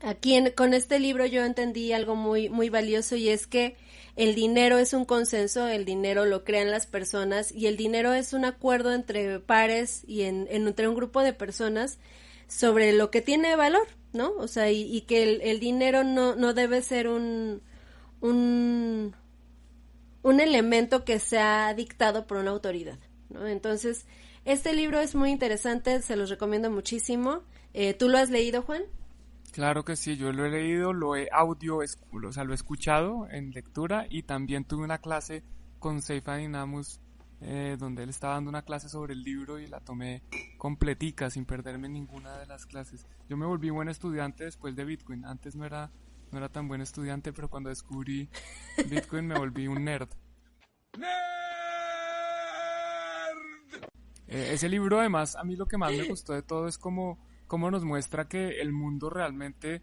aquí 0.00 0.38
con 0.54 0.74
este 0.74 0.98
libro 0.98 1.26
yo 1.26 1.44
entendí 1.44 1.92
algo 1.92 2.14
muy, 2.14 2.48
muy 2.50 2.68
valioso 2.68 3.16
y 3.16 3.28
es 3.28 3.46
que 3.46 3.76
el 4.14 4.34
dinero 4.34 4.78
es 4.78 4.92
un 4.92 5.06
consenso, 5.06 5.66
el 5.68 5.86
dinero 5.86 6.26
lo 6.26 6.44
crean 6.44 6.70
las 6.70 6.86
personas 6.86 7.52
y 7.52 7.66
el 7.66 7.78
dinero 7.78 8.12
es 8.12 8.34
un 8.34 8.44
acuerdo 8.44 8.92
entre 8.92 9.40
pares 9.40 10.02
y 10.06 10.22
en, 10.22 10.46
entre 10.50 10.88
un 10.88 10.94
grupo 10.94 11.22
de 11.22 11.32
personas 11.32 11.98
sobre 12.48 12.92
lo 12.92 13.10
que 13.10 13.22
tiene 13.22 13.56
valor, 13.56 13.86
¿no? 14.12 14.32
O 14.38 14.48
sea, 14.48 14.70
y, 14.70 15.00
que 15.02 15.40
el, 15.42 15.60
dinero 15.60 16.04
no, 16.04 16.34
no 16.34 16.54
debe 16.54 16.82
ser 16.82 17.08
un, 17.08 17.62
un, 18.20 19.14
un 20.22 20.40
elemento 20.40 21.04
que 21.04 21.18
sea 21.18 21.74
dictado 21.74 22.26
por 22.26 22.38
una 22.38 22.50
autoridad, 22.50 22.98
¿no? 23.30 23.46
Entonces, 23.46 24.06
este 24.44 24.74
libro 24.74 25.00
es 25.00 25.14
muy 25.14 25.30
interesante, 25.30 26.02
se 26.02 26.16
los 26.16 26.30
recomiendo 26.30 26.70
muchísimo. 26.70 27.42
Eh, 27.74 27.94
¿Tú 27.94 28.08
lo 28.08 28.18
has 28.18 28.30
leído, 28.30 28.62
Juan? 28.62 28.82
Claro 29.52 29.84
que 29.84 29.96
sí, 29.96 30.16
yo 30.16 30.32
lo 30.32 30.46
he 30.46 30.50
leído, 30.50 30.92
lo 30.92 31.14
he 31.14 31.28
audio, 31.30 31.78
o 31.78 32.32
sea, 32.32 32.44
lo 32.44 32.52
he 32.52 32.54
escuchado 32.54 33.28
en 33.30 33.50
lectura 33.50 34.06
y 34.08 34.22
también 34.22 34.64
tuve 34.64 34.84
una 34.84 34.98
clase 34.98 35.42
con 35.78 36.00
Seifa 36.00 36.36
Dinamus 36.36 37.00
eh, 37.42 37.76
donde 37.78 38.04
él 38.04 38.08
estaba 38.08 38.34
dando 38.34 38.50
una 38.50 38.62
clase 38.62 38.88
sobre 38.88 39.14
el 39.14 39.22
libro 39.22 39.58
y 39.58 39.66
la 39.66 39.80
tomé 39.80 40.22
completica 40.58 41.28
sin 41.28 41.44
perderme 41.44 41.88
ninguna 41.88 42.38
de 42.38 42.46
las 42.46 42.66
clases. 42.66 43.06
Yo 43.28 43.36
me 43.36 43.46
volví 43.46 43.70
buen 43.70 43.88
estudiante 43.88 44.44
después 44.44 44.76
de 44.76 44.84
Bitcoin. 44.84 45.24
Antes 45.24 45.56
no 45.56 45.64
era 45.64 45.90
no 46.30 46.38
era 46.38 46.48
tan 46.48 46.66
buen 46.66 46.80
estudiante, 46.80 47.32
pero 47.32 47.50
cuando 47.50 47.68
descubrí 47.68 48.30
Bitcoin 48.88 49.26
me 49.26 49.38
volví 49.38 49.66
un 49.68 49.84
nerd. 49.84 50.08
Eh, 54.28 54.52
ese 54.52 54.68
libro 54.68 54.98
además 54.98 55.36
a 55.36 55.44
mí 55.44 55.56
lo 55.56 55.66
que 55.66 55.76
más 55.76 55.92
me 55.92 56.08
gustó 56.08 56.32
de 56.32 56.42
todo 56.42 56.68
es 56.68 56.78
como 56.78 57.18
cómo 57.46 57.70
nos 57.70 57.84
muestra 57.84 58.28
que 58.28 58.60
el 58.62 58.72
mundo 58.72 59.10
realmente 59.10 59.82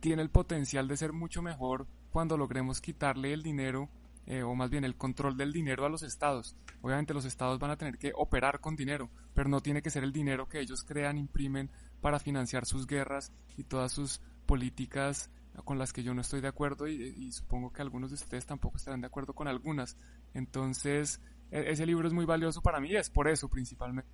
tiene 0.00 0.22
el 0.22 0.28
potencial 0.28 0.86
de 0.86 0.96
ser 0.96 1.12
mucho 1.12 1.40
mejor 1.40 1.86
cuando 2.10 2.36
logremos 2.36 2.80
quitarle 2.80 3.32
el 3.32 3.42
dinero, 3.42 3.88
eh, 4.26 4.42
o 4.42 4.54
más 4.54 4.70
bien 4.70 4.84
el 4.84 4.96
control 4.96 5.36
del 5.36 5.52
dinero 5.52 5.84
a 5.84 5.88
los 5.88 6.02
estados. 6.02 6.56
Obviamente 6.82 7.14
los 7.14 7.24
estados 7.24 7.58
van 7.58 7.70
a 7.70 7.76
tener 7.76 7.98
que 7.98 8.12
operar 8.14 8.60
con 8.60 8.76
dinero, 8.76 9.10
pero 9.34 9.48
no 9.48 9.60
tiene 9.60 9.82
que 9.82 9.90
ser 9.90 10.04
el 10.04 10.12
dinero 10.12 10.48
que 10.48 10.60
ellos 10.60 10.84
crean, 10.84 11.18
imprimen 11.18 11.70
para 12.00 12.18
financiar 12.18 12.66
sus 12.66 12.86
guerras 12.86 13.32
y 13.56 13.64
todas 13.64 13.92
sus 13.92 14.20
políticas 14.46 15.30
con 15.64 15.78
las 15.78 15.92
que 15.92 16.02
yo 16.02 16.12
no 16.12 16.20
estoy 16.20 16.40
de 16.40 16.48
acuerdo 16.48 16.86
y, 16.86 17.02
y 17.02 17.32
supongo 17.32 17.72
que 17.72 17.82
algunos 17.82 18.10
de 18.10 18.16
ustedes 18.16 18.44
tampoco 18.46 18.76
estarán 18.76 19.00
de 19.00 19.06
acuerdo 19.06 19.32
con 19.32 19.48
algunas. 19.48 19.96
Entonces, 20.34 21.20
e-, 21.50 21.70
ese 21.70 21.86
libro 21.86 22.06
es 22.06 22.14
muy 22.14 22.24
valioso 22.24 22.62
para 22.62 22.80
mí 22.80 22.90
y 22.90 22.96
es 22.96 23.10
por 23.10 23.28
eso 23.28 23.48
principalmente. 23.48 24.10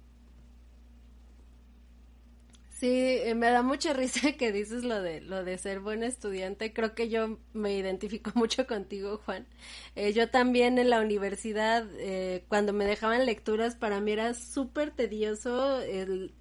Sí, 2.83 2.89
eh, 2.91 3.37
me 3.37 3.49
da 3.49 3.63
mucha 3.63 3.93
risa 3.93 4.33
que 4.37 4.51
dices 4.51 4.83
lo 4.83 5.01
de 5.01 5.21
lo 5.21 5.45
de 5.45 5.57
ser 5.57 5.79
buen 5.79 6.03
estudiante. 6.03 6.73
Creo 6.73 6.97
que 6.97 7.09
yo 7.09 7.39
me 7.53 7.77
identifico 7.77 8.33
mucho 8.35 8.67
contigo, 8.67 9.21
Juan. 9.25 9.47
Eh, 9.95 10.13
yo 10.13 10.29
también 10.31 10.79
en 10.81 10.91
la 10.91 11.01
universidad, 11.01 11.87
eh, 11.99 12.45
cuando 12.49 12.73
me 12.73 12.85
dejaban 12.85 13.25
lecturas, 13.25 13.77
para 13.77 14.01
mí 14.01 14.11
era 14.11 14.35
súper 14.35 14.91
tedioso 14.91 15.79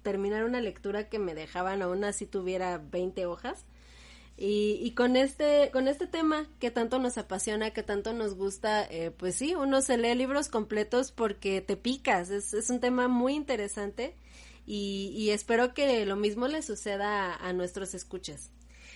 terminar 0.02 0.42
una 0.44 0.60
lectura 0.60 1.08
que 1.08 1.20
me 1.20 1.34
dejaban 1.36 1.80
aún 1.80 2.02
así 2.02 2.26
tuviera 2.26 2.78
20 2.78 3.24
hojas. 3.26 3.64
Y, 4.36 4.80
y 4.82 4.94
con 4.94 5.14
este 5.16 5.70
con 5.72 5.86
este 5.86 6.08
tema 6.08 6.48
que 6.58 6.72
tanto 6.72 6.98
nos 6.98 7.18
apasiona, 7.18 7.70
que 7.70 7.84
tanto 7.84 8.14
nos 8.14 8.34
gusta, 8.34 8.88
pues 9.16 9.36
sí, 9.36 9.54
uno 9.54 9.80
se 9.80 9.96
lee 9.96 10.16
libros 10.16 10.48
completos 10.48 11.12
porque 11.12 11.60
te 11.60 11.76
picas. 11.76 12.30
Es, 12.30 12.52
es 12.52 12.68
un 12.68 12.80
tema 12.80 13.06
muy 13.06 13.34
interesante 13.34 14.16
y, 14.66 15.30
espero 15.30 15.74
que 15.74 16.04
lo 16.06 16.16
mismo 16.16 16.46
le 16.48 16.62
suceda 16.62 17.34
a, 17.34 17.52
nuestros 17.52 17.94
escuchas. 17.94 18.50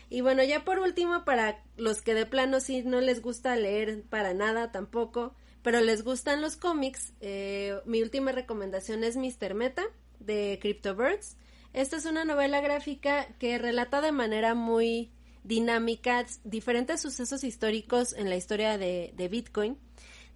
Y 0.08 0.20
bueno, 0.20 0.44
ya 0.44 0.64
por 0.64 0.78
último, 0.78 1.24
para 1.24 1.64
los 1.76 2.00
que 2.02 2.14
de 2.14 2.26
plano 2.26 2.60
sí 2.60 2.82
no 2.84 3.00
les 3.00 3.20
gusta 3.20 3.56
leer 3.56 4.04
para 4.04 4.34
nada 4.34 4.70
tampoco, 4.70 5.34
pero 5.62 5.80
les 5.80 6.04
gustan 6.04 6.40
los 6.40 6.56
cómics, 6.56 7.12
eh, 7.20 7.80
mi 7.86 8.00
última 8.02 8.30
recomendación 8.30 9.02
es 9.02 9.16
Mr. 9.16 9.54
Meta 9.54 9.82
de 10.20 10.58
CryptoBirds. 10.62 11.36
Esta 11.72 11.96
es 11.96 12.04
una 12.06 12.24
novela 12.24 12.60
gráfica 12.60 13.26
que 13.38 13.58
relata 13.58 14.00
de 14.00 14.12
manera 14.12 14.54
muy 14.54 15.10
dinámica 15.42 16.24
diferentes 16.44 17.00
sucesos 17.00 17.42
históricos 17.44 18.12
en 18.14 18.30
la 18.30 18.36
historia 18.36 18.78
de, 18.78 19.12
de 19.16 19.28
Bitcoin, 19.28 19.76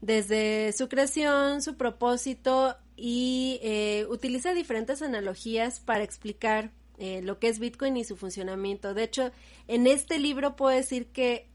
desde 0.01 0.73
su 0.73 0.89
creación, 0.89 1.63
su 1.63 1.77
propósito 1.77 2.77
y 3.03 3.59
eh, 3.63 4.07
utiliza 4.11 4.53
diferentes 4.53 5.01
analogías 5.01 5.81
para 5.81 6.05
explicar 6.05 6.71
eh, 6.99 7.23
lo 7.23 7.39
que 7.39 7.49
es 7.49 7.59
Bitcoin 7.59 7.97
y 7.97 8.05
su 8.05 8.15
funcionamiento. 8.15 8.93
De 8.93 9.05
hecho, 9.05 9.33
en 9.69 9.87
este 9.87 10.19
libro 10.19 10.55
puedo 10.55 10.77
decir 10.77 11.07
que 11.07 11.49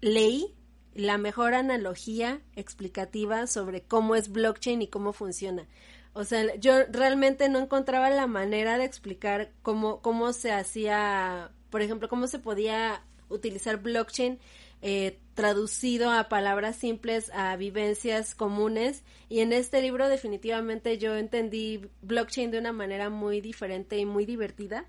leí 0.00 0.54
la 0.94 1.18
mejor 1.18 1.54
analogía 1.54 2.40
explicativa 2.54 3.48
sobre 3.48 3.82
cómo 3.82 4.14
es 4.14 4.30
blockchain 4.30 4.82
y 4.82 4.86
cómo 4.86 5.12
funciona. 5.12 5.66
O 6.12 6.22
sea, 6.22 6.54
yo 6.54 6.84
realmente 6.88 7.48
no 7.48 7.58
encontraba 7.58 8.08
la 8.08 8.28
manera 8.28 8.78
de 8.78 8.84
explicar 8.84 9.50
cómo, 9.62 10.02
cómo 10.02 10.32
se 10.32 10.52
hacía, 10.52 11.50
por 11.68 11.82
ejemplo, 11.82 12.08
cómo 12.08 12.28
se 12.28 12.38
podía 12.38 13.02
utilizar 13.28 13.78
blockchain 13.78 14.38
eh, 14.82 15.18
traducido 15.34 16.10
a 16.10 16.28
palabras 16.28 16.76
simples, 16.76 17.30
a 17.32 17.56
vivencias 17.56 18.34
comunes. 18.34 19.04
Y 19.28 19.40
en 19.40 19.52
este 19.52 19.80
libro 19.80 20.08
definitivamente 20.08 20.98
yo 20.98 21.16
entendí 21.16 21.88
blockchain 22.02 22.50
de 22.50 22.58
una 22.58 22.72
manera 22.72 23.08
muy 23.08 23.40
diferente 23.40 23.96
y 23.96 24.04
muy 24.04 24.26
divertida. 24.26 24.84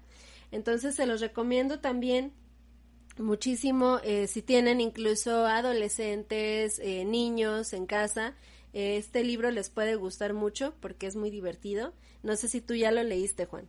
Entonces 0.51 0.95
se 0.95 1.05
los 1.05 1.21
recomiendo 1.21 1.79
también 1.79 2.33
muchísimo 3.17 3.99
eh, 4.03 4.27
si 4.27 4.41
tienen 4.41 4.81
incluso 4.81 5.45
adolescentes, 5.45 6.79
eh, 6.79 7.05
niños 7.05 7.73
en 7.73 7.85
casa. 7.85 8.35
este 8.73 9.23
libro 9.23 9.51
les 9.51 9.69
puede 9.69 9.95
gustar 9.95 10.33
mucho 10.33 10.73
porque 10.79 11.05
es 11.07 11.15
muy 11.15 11.29
divertido. 11.29 11.93
No 12.23 12.35
sé 12.35 12.47
si 12.47 12.59
tú 12.59 12.73
ya 12.73 12.91
lo 12.91 13.03
leíste, 13.03 13.45
Juan. 13.45 13.67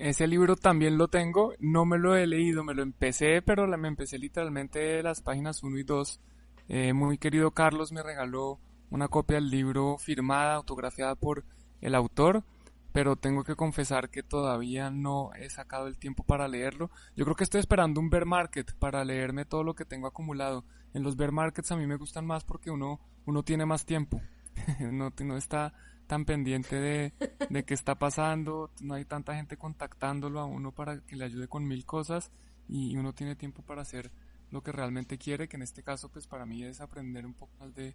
Ese 0.00 0.28
libro 0.28 0.54
también 0.54 0.96
lo 0.96 1.08
tengo, 1.08 1.54
no 1.58 1.84
me 1.84 1.98
lo 1.98 2.14
he 2.14 2.24
leído, 2.28 2.62
me 2.62 2.72
lo 2.72 2.82
empecé, 2.82 3.42
pero 3.42 3.66
me 3.66 3.88
empecé 3.88 4.16
literalmente 4.16 5.02
las 5.02 5.22
páginas 5.22 5.64
1 5.64 5.76
y 5.76 5.82
2. 5.82 6.20
Eh, 6.68 6.92
muy 6.92 7.18
querido 7.18 7.50
Carlos 7.50 7.90
me 7.90 8.04
regaló 8.04 8.60
una 8.90 9.08
copia 9.08 9.38
del 9.38 9.50
libro 9.50 9.98
firmada, 9.98 10.54
autografiada 10.54 11.16
por 11.16 11.44
el 11.80 11.96
autor, 11.96 12.44
pero 12.92 13.16
tengo 13.16 13.42
que 13.42 13.56
confesar 13.56 14.08
que 14.08 14.22
todavía 14.22 14.88
no 14.90 15.30
he 15.34 15.50
sacado 15.50 15.88
el 15.88 15.98
tiempo 15.98 16.22
para 16.22 16.46
leerlo. 16.46 16.92
Yo 17.16 17.24
creo 17.24 17.34
que 17.34 17.44
estoy 17.44 17.58
esperando 17.58 17.98
un 17.98 18.08
bear 18.08 18.24
market 18.24 18.72
para 18.78 19.04
leerme 19.04 19.46
todo 19.46 19.64
lo 19.64 19.74
que 19.74 19.84
tengo 19.84 20.06
acumulado. 20.06 20.64
En 20.94 21.02
los 21.02 21.16
bear 21.16 21.32
markets 21.32 21.72
a 21.72 21.76
mí 21.76 21.88
me 21.88 21.96
gustan 21.96 22.24
más 22.24 22.44
porque 22.44 22.70
uno, 22.70 23.00
uno 23.26 23.42
tiene 23.42 23.66
más 23.66 23.84
tiempo. 23.84 24.22
no, 24.92 25.12
no 25.24 25.36
está 25.36 25.74
tan 26.08 26.24
pendiente 26.24 26.74
de, 26.74 27.12
de 27.48 27.64
qué 27.64 27.74
está 27.74 27.96
pasando, 27.96 28.72
no 28.80 28.94
hay 28.94 29.04
tanta 29.04 29.36
gente 29.36 29.56
contactándolo 29.56 30.40
a 30.40 30.46
uno 30.46 30.72
para 30.72 31.00
que 31.02 31.14
le 31.14 31.26
ayude 31.26 31.46
con 31.46 31.68
mil 31.68 31.84
cosas 31.84 32.32
y 32.66 32.96
uno 32.96 33.12
tiene 33.12 33.36
tiempo 33.36 33.62
para 33.62 33.82
hacer 33.82 34.10
lo 34.50 34.62
que 34.62 34.72
realmente 34.72 35.18
quiere, 35.18 35.48
que 35.48 35.56
en 35.56 35.62
este 35.62 35.82
caso 35.82 36.08
pues 36.08 36.26
para 36.26 36.46
mí 36.46 36.64
es 36.64 36.80
aprender 36.80 37.26
un 37.26 37.34
poco 37.34 37.52
más 37.60 37.74
de, 37.74 37.94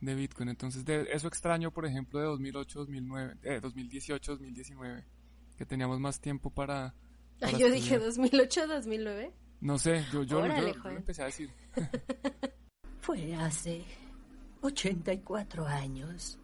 de 0.00 0.14
Bitcoin. 0.14 0.48
Entonces 0.48 0.84
de 0.84 1.08
eso 1.12 1.26
extraño, 1.26 1.72
por 1.72 1.84
ejemplo, 1.86 2.20
de 2.20 2.26
2008, 2.26 2.78
2009, 2.78 3.36
eh, 3.42 3.60
2018, 3.60 4.32
2019, 4.32 5.04
que 5.58 5.66
teníamos 5.66 5.98
más 5.98 6.20
tiempo 6.20 6.50
para... 6.50 6.94
yo 7.58 7.68
dije 7.68 7.98
2008, 7.98 8.68
2009. 8.68 9.34
No 9.60 9.76
sé, 9.76 10.06
yo, 10.12 10.22
yo, 10.22 10.46
yo, 10.46 10.90
empecé 10.90 11.22
a 11.22 11.26
decir. 11.26 11.50
Fue 13.00 13.34
hace 13.34 13.84
84 14.62 15.66
años. 15.66 16.39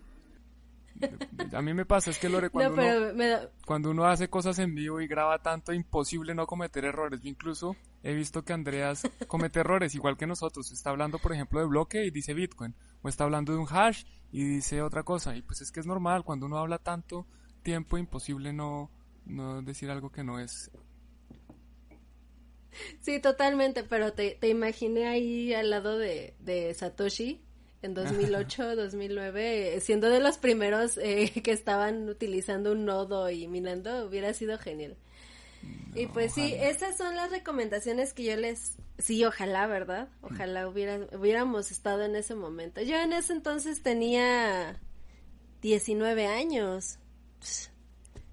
A 1.53 1.63
mí 1.63 1.75
me 1.75 1.87
pasa, 1.87 2.11
es 2.11 2.19
que 2.19 2.29
Lore, 2.29 2.51
cuando, 2.51 2.83
uno, 2.83 3.39
cuando 3.65 3.91
uno 3.91 4.05
hace 4.05 4.29
cosas 4.29 4.59
en 4.59 4.75
vivo 4.75 5.01
y 5.01 5.07
graba 5.07 5.41
tanto, 5.41 5.73
imposible 5.73 6.35
no 6.35 6.47
cometer 6.47 6.85
errores. 6.85 7.21
Yo 7.21 7.29
incluso 7.29 7.77
he 8.03 8.15
visto 8.15 8.45
que 8.45 8.53
Andreas 8.53 9.03
comete 9.27 9.61
errores, 9.61 9.95
igual 9.95 10.17
que 10.17 10.27
nosotros. 10.27 10.71
Está 10.73 10.91
hablando, 10.91 11.19
por 11.19 11.33
ejemplo, 11.33 11.61
de 11.61 11.67
bloque 11.67 12.05
y 12.05 12.11
dice 12.11 12.35
Bitcoin. 12.35 12.75
O 13.03 13.09
está 13.09 13.25
hablando 13.25 13.53
de 13.53 13.59
un 13.59 13.67
hash 13.71 14.05
y 14.33 14.45
dice 14.45 14.83
otra 14.83 15.03
cosa. 15.03 15.37
Y 15.37 15.43
pues 15.43 15.61
es 15.61 15.71
que 15.73 15.81
es 15.81 15.87
normal, 15.87 16.25
cuando 16.25 16.47
uno 16.47 16.59
habla 16.59 16.79
tanto 16.79 17.27
tiempo, 17.63 17.99
imposible 17.99 18.53
no, 18.53 18.91
no 19.25 19.63
decir 19.63 19.91
algo 19.91 20.11
que 20.11 20.25
no 20.25 20.39
es. 20.39 20.71
Sí, 23.01 23.21
totalmente, 23.21 23.85
pero 23.85 24.13
te, 24.13 24.37
te 24.39 24.49
imaginé 24.49 25.07
ahí 25.07 25.55
al 25.55 25.71
lado 25.71 25.97
de, 25.99 26.35
de 26.41 26.75
Satoshi 26.75 27.46
en 27.87 27.94
2008, 27.94 28.77
2009, 28.77 29.81
siendo 29.81 30.11
de 30.11 30.20
los 30.20 30.38
primeros 30.38 30.99
eh, 30.99 31.33
que 31.42 31.53
estaban 31.53 32.09
utilizando 32.09 32.72
un 32.72 32.85
nodo 32.85 33.31
y 33.31 33.49
minando, 33.49 34.05
hubiera 34.07 34.35
sido 34.35 34.59
genial. 34.59 34.96
y 35.94 36.07
pues 36.07 36.35
sí, 36.35 36.55
esas 36.59 36.96
son 36.96 37.16
las 37.16 37.31
recomendaciones 37.31 38.12
que 38.12 38.25
yo 38.25 38.37
les... 38.37 38.77
Sí, 38.99 39.25
ojalá, 39.25 39.66
¿verdad? 39.66 40.09
Ojalá 40.22 40.68
hubiera, 40.68 41.07
hubiéramos 41.12 41.70
estado 41.70 42.03
en 42.05 42.16
ese 42.16 42.35
momento. 42.35 42.81
Yo 42.83 42.96
en 42.96 43.12
ese 43.12 43.35
entonces 43.35 43.83
tenía 43.83 44.81
19 45.61 46.27
años. 46.27 46.99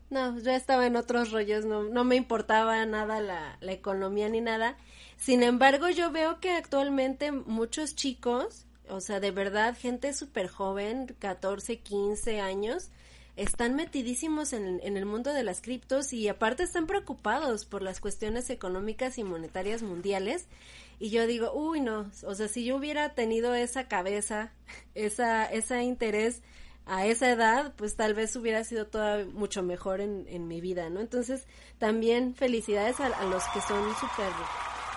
no, 0.09 0.39
yo 0.39 0.51
estaba 0.51 0.85
en 0.85 0.95
otros 0.95 1.31
rollos, 1.31 1.65
no, 1.65 1.83
no 1.83 2.03
me 2.05 2.15
importaba 2.15 2.85
nada 2.85 3.19
la, 3.19 3.57
la 3.59 3.71
economía 3.71 4.29
ni 4.29 4.41
nada. 4.41 4.77
Sin 5.17 5.43
embargo, 5.43 5.89
yo 5.89 6.11
veo 6.11 6.39
que 6.39 6.51
actualmente 6.51 7.31
muchos 7.31 7.95
chicos, 7.95 8.65
o 8.89 9.01
sea, 9.01 9.19
de 9.19 9.31
verdad, 9.31 9.77
gente 9.77 10.13
súper 10.13 10.47
joven, 10.47 11.15
14, 11.19 11.79
15 11.79 12.41
años, 12.41 12.89
están 13.35 13.75
metidísimos 13.75 14.53
en, 14.53 14.79
en, 14.83 14.95
el 14.95 15.05
mundo 15.05 15.33
de 15.33 15.43
las 15.43 15.61
criptos 15.61 16.13
y 16.13 16.27
aparte 16.27 16.63
están 16.63 16.85
preocupados 16.85 17.65
por 17.65 17.81
las 17.81 17.99
cuestiones 17.99 18.49
económicas 18.49 19.17
y 19.17 19.23
monetarias 19.23 19.81
mundiales. 19.81 20.47
Y 20.99 21.09
yo 21.09 21.25
digo, 21.25 21.51
uy, 21.53 21.81
no, 21.81 22.11
o 22.25 22.35
sea, 22.35 22.47
si 22.47 22.63
yo 22.63 22.75
hubiera 22.75 23.15
tenido 23.15 23.55
esa 23.55 23.87
cabeza, 23.87 24.51
esa, 24.95 25.45
ese 25.45 25.81
interés 25.81 26.41
a 26.85 27.05
esa 27.05 27.29
edad, 27.29 27.73
pues 27.75 27.95
tal 27.95 28.13
vez 28.13 28.35
hubiera 28.35 28.63
sido 28.63 28.87
todo 28.87 29.25
mucho 29.27 29.63
mejor 29.63 30.01
en, 30.01 30.25
en 30.27 30.47
mi 30.47 30.61
vida, 30.61 30.89
¿no? 30.89 30.99
Entonces, 30.99 31.47
también 31.79 32.35
felicidades 32.35 32.99
a, 32.99 33.09
los 33.25 33.43
que 33.53 33.61
son 33.61 33.83
súper 33.95 34.31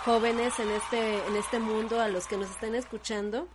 jóvenes 0.05 0.59
en 0.59 0.71
este, 0.71 1.27
en 1.27 1.37
este 1.37 1.59
mundo, 1.59 2.01
a 2.01 2.09
los 2.09 2.27
que 2.27 2.37
nos 2.37 2.51
están 2.51 2.75
escuchando. 2.75 3.49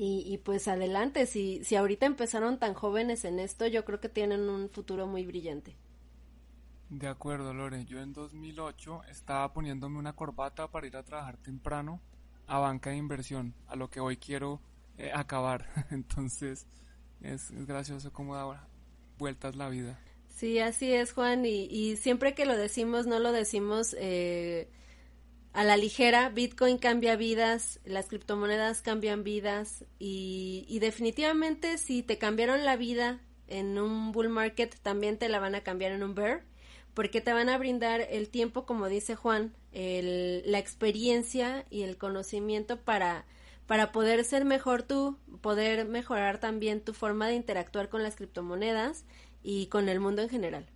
Y, 0.00 0.22
y, 0.32 0.38
pues 0.38 0.68
adelante, 0.68 1.26
si, 1.26 1.64
si 1.64 1.74
ahorita 1.74 2.06
empezaron 2.06 2.60
tan 2.60 2.72
jóvenes 2.72 3.24
en 3.24 3.40
esto, 3.40 3.66
yo 3.66 3.84
creo 3.84 3.98
que 3.98 4.08
tienen 4.08 4.48
un 4.48 4.70
futuro 4.70 5.08
muy 5.08 5.26
brillante. 5.26 5.76
De 6.88 7.08
acuerdo, 7.08 7.52
Lore. 7.52 7.84
Yo 7.84 8.00
en 8.00 8.12
2008 8.12 9.02
estaba 9.10 9.52
poniéndome 9.52 9.98
una 9.98 10.14
corbata 10.14 10.70
para 10.70 10.86
ir 10.86 10.96
a 10.96 11.02
trabajar 11.02 11.36
temprano 11.38 12.00
a 12.46 12.60
banca 12.60 12.90
de 12.90 12.96
inversión, 12.96 13.56
a 13.66 13.74
lo 13.74 13.90
que 13.90 13.98
hoy 13.98 14.18
quiero 14.18 14.62
eh, 14.98 15.10
acabar. 15.12 15.66
Entonces, 15.90 16.68
es, 17.20 17.50
es, 17.50 17.66
gracioso 17.66 18.12
cómo 18.12 18.36
da 18.36 18.68
vueltas 19.18 19.56
la 19.56 19.68
vida. 19.68 19.98
Sí, 20.28 20.60
así 20.60 20.92
es, 20.92 21.12
Juan. 21.12 21.44
Y, 21.44 21.64
y 21.64 21.96
siempre 21.96 22.36
que 22.36 22.46
lo 22.46 22.56
decimos, 22.56 23.08
no 23.08 23.18
lo 23.18 23.32
decimos 23.32 23.96
eh, 23.98 24.70
a 25.52 25.64
la 25.64 25.76
ligera, 25.76 26.28
Bitcoin 26.28 26.78
cambia 26.78 27.16
vidas, 27.16 27.80
las 27.84 28.06
criptomonedas 28.06 28.82
cambian 28.82 29.24
vidas 29.24 29.84
y, 29.98 30.64
y, 30.68 30.78
definitivamente 30.78 31.78
si 31.78 32.02
te 32.02 32.18
cambiaron 32.18 32.64
la 32.64 32.76
vida 32.76 33.20
en 33.48 33.78
un 33.78 34.12
bull 34.12 34.28
market, 34.28 34.78
también 34.82 35.18
te 35.18 35.28
la 35.28 35.40
van 35.40 35.54
a 35.54 35.62
cambiar 35.62 35.92
en 35.92 36.02
un 36.02 36.14
bear, 36.14 36.44
porque 36.94 37.20
te 37.20 37.32
van 37.32 37.48
a 37.48 37.58
brindar 37.58 38.00
el 38.10 38.28
tiempo, 38.28 38.66
como 38.66 38.88
dice 38.88 39.16
Juan, 39.16 39.54
el, 39.72 40.42
la 40.46 40.58
experiencia 40.58 41.64
y 41.70 41.82
el 41.82 41.96
conocimiento 41.96 42.80
para, 42.80 43.24
para 43.66 43.92
poder 43.92 44.24
ser 44.24 44.44
mejor 44.44 44.82
tú, 44.82 45.18
poder 45.40 45.86
mejorar 45.86 46.38
también 46.38 46.80
tu 46.80 46.92
forma 46.92 47.28
de 47.28 47.34
interactuar 47.34 47.88
con 47.88 48.02
las 48.02 48.16
criptomonedas 48.16 49.04
y 49.42 49.66
con 49.66 49.88
el 49.88 50.00
mundo 50.00 50.22
en 50.22 50.28
general. 50.28 50.66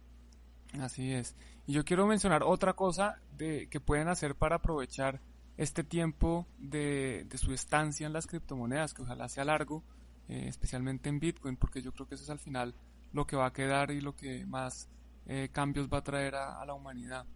Así 0.80 1.12
es. 1.12 1.37
Y 1.66 1.72
yo 1.72 1.85
quiero 1.85 2.06
mencionar 2.06 2.42
otra 2.42 2.74
cosa 2.74 3.20
de, 3.37 3.68
que 3.68 3.80
pueden 3.80 4.08
hacer 4.08 4.35
para 4.35 4.56
aprovechar 4.56 5.20
este 5.56 5.85
tiempo 5.85 6.46
de, 6.58 7.26
de, 7.28 7.38
su 7.38 7.52
estancia 7.52 8.06
en 8.06 8.12
las 8.12 8.26
criptomonedas, 8.26 8.94
que 8.94 9.02
ojalá 9.02 9.28
sea 9.28 9.44
largo, 9.44 9.85
eh, 10.28 10.46
especialmente 10.48 11.08
en 11.08 11.20
Bitcoin, 11.20 11.56
porque 11.56 11.82
yo 11.82 11.92
creo 11.92 12.08
que 12.08 12.14
eso 12.14 12.24
es 12.24 12.30
al 12.30 12.38
final 12.38 12.74
lo 13.12 13.26
que 13.26 13.37
va 13.37 13.46
a 13.46 13.52
quedar 13.52 13.90
y 13.90 14.00
lo 14.00 14.16
que 14.16 14.46
más 14.46 14.88
eh, 15.26 15.50
cambios 15.52 15.88
va 15.92 15.98
a 15.98 16.04
traer 16.04 16.35
a, 16.37 16.61
a, 16.61 16.64
la 16.64 16.72
humanidad. 16.72 17.26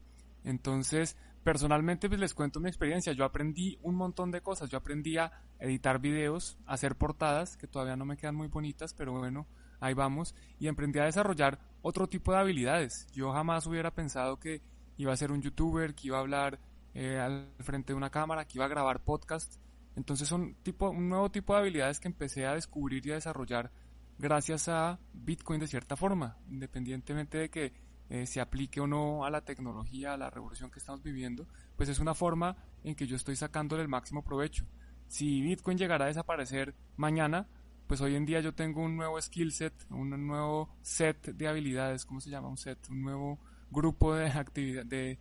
Entonces, 0.44 1.16
personalmente 1.44 2.08
pues 2.08 2.18
les 2.18 2.34
cuento 2.34 2.58
mi 2.58 2.68
experiencia. 2.68 3.12
Yo 3.12 3.24
aprendí 3.24 3.78
un 3.82 3.96
montón 3.96 4.30
de 4.30 4.40
cosas. 4.40 4.70
Yo 4.70 4.78
aprendí 4.78 5.18
a 5.18 5.30
editar 5.58 6.00
videos, 6.00 6.58
a 6.66 6.74
hacer 6.74 6.96
portadas, 6.96 7.56
que 7.56 7.66
todavía 7.66 7.96
no 7.96 8.06
me 8.06 8.16
quedan 8.16 8.34
muy 8.34 8.48
bonitas, 8.48 8.94
pero 8.94 9.12
bueno, 9.12 9.46
ahí 9.80 9.94
vamos, 9.94 10.34
y 10.58 10.68
emprendí 10.68 10.98
a 10.98 11.04
desarrollar 11.04 11.58
otro 11.86 12.08
tipo 12.08 12.32
de 12.32 12.38
habilidades. 12.38 13.06
Yo 13.12 13.32
jamás 13.32 13.64
hubiera 13.68 13.92
pensado 13.92 14.40
que 14.40 14.60
iba 14.96 15.12
a 15.12 15.16
ser 15.16 15.30
un 15.30 15.40
youtuber, 15.40 15.94
que 15.94 16.08
iba 16.08 16.16
a 16.16 16.20
hablar 16.20 16.58
eh, 16.94 17.20
al 17.20 17.52
frente 17.60 17.92
de 17.92 17.96
una 17.96 18.10
cámara, 18.10 18.44
que 18.44 18.58
iba 18.58 18.64
a 18.64 18.68
grabar 18.68 19.04
podcast. 19.04 19.54
Entonces 19.94 20.26
son 20.26 20.56
tipo, 20.64 20.90
un 20.90 21.08
nuevo 21.08 21.30
tipo 21.30 21.54
de 21.54 21.60
habilidades 21.60 22.00
que 22.00 22.08
empecé 22.08 22.44
a 22.44 22.54
descubrir 22.54 23.06
y 23.06 23.12
a 23.12 23.14
desarrollar 23.14 23.70
gracias 24.18 24.68
a 24.68 24.98
Bitcoin 25.12 25.60
de 25.60 25.68
cierta 25.68 25.94
forma, 25.94 26.38
independientemente 26.48 27.38
de 27.38 27.50
que 27.50 27.72
eh, 28.08 28.26
se 28.26 28.40
aplique 28.40 28.80
o 28.80 28.88
no 28.88 29.24
a 29.24 29.30
la 29.30 29.44
tecnología, 29.44 30.14
a 30.14 30.16
la 30.16 30.28
revolución 30.28 30.72
que 30.72 30.80
estamos 30.80 31.04
viviendo, 31.04 31.46
pues 31.76 31.88
es 31.88 32.00
una 32.00 32.14
forma 32.14 32.56
en 32.82 32.96
que 32.96 33.06
yo 33.06 33.14
estoy 33.14 33.36
sacándole 33.36 33.82
el 33.82 33.88
máximo 33.88 34.24
provecho. 34.24 34.66
Si 35.06 35.40
Bitcoin 35.40 35.78
llegara 35.78 36.06
a 36.06 36.08
desaparecer 36.08 36.74
mañana, 36.96 37.46
pues 37.86 38.00
hoy 38.00 38.14
en 38.16 38.26
día 38.26 38.40
yo 38.40 38.54
tengo 38.54 38.82
un 38.82 38.96
nuevo 38.96 39.20
skill 39.20 39.52
set, 39.52 39.72
un 39.90 40.10
nuevo 40.26 40.68
set 40.82 41.26
de 41.26 41.48
habilidades, 41.48 42.04
¿cómo 42.04 42.20
se 42.20 42.30
llama? 42.30 42.48
Un 42.48 42.58
set, 42.58 42.78
un 42.90 43.02
nuevo 43.02 43.38
grupo 43.70 44.14
de 44.14 44.26
actividad, 44.26 44.84
de, 44.84 45.18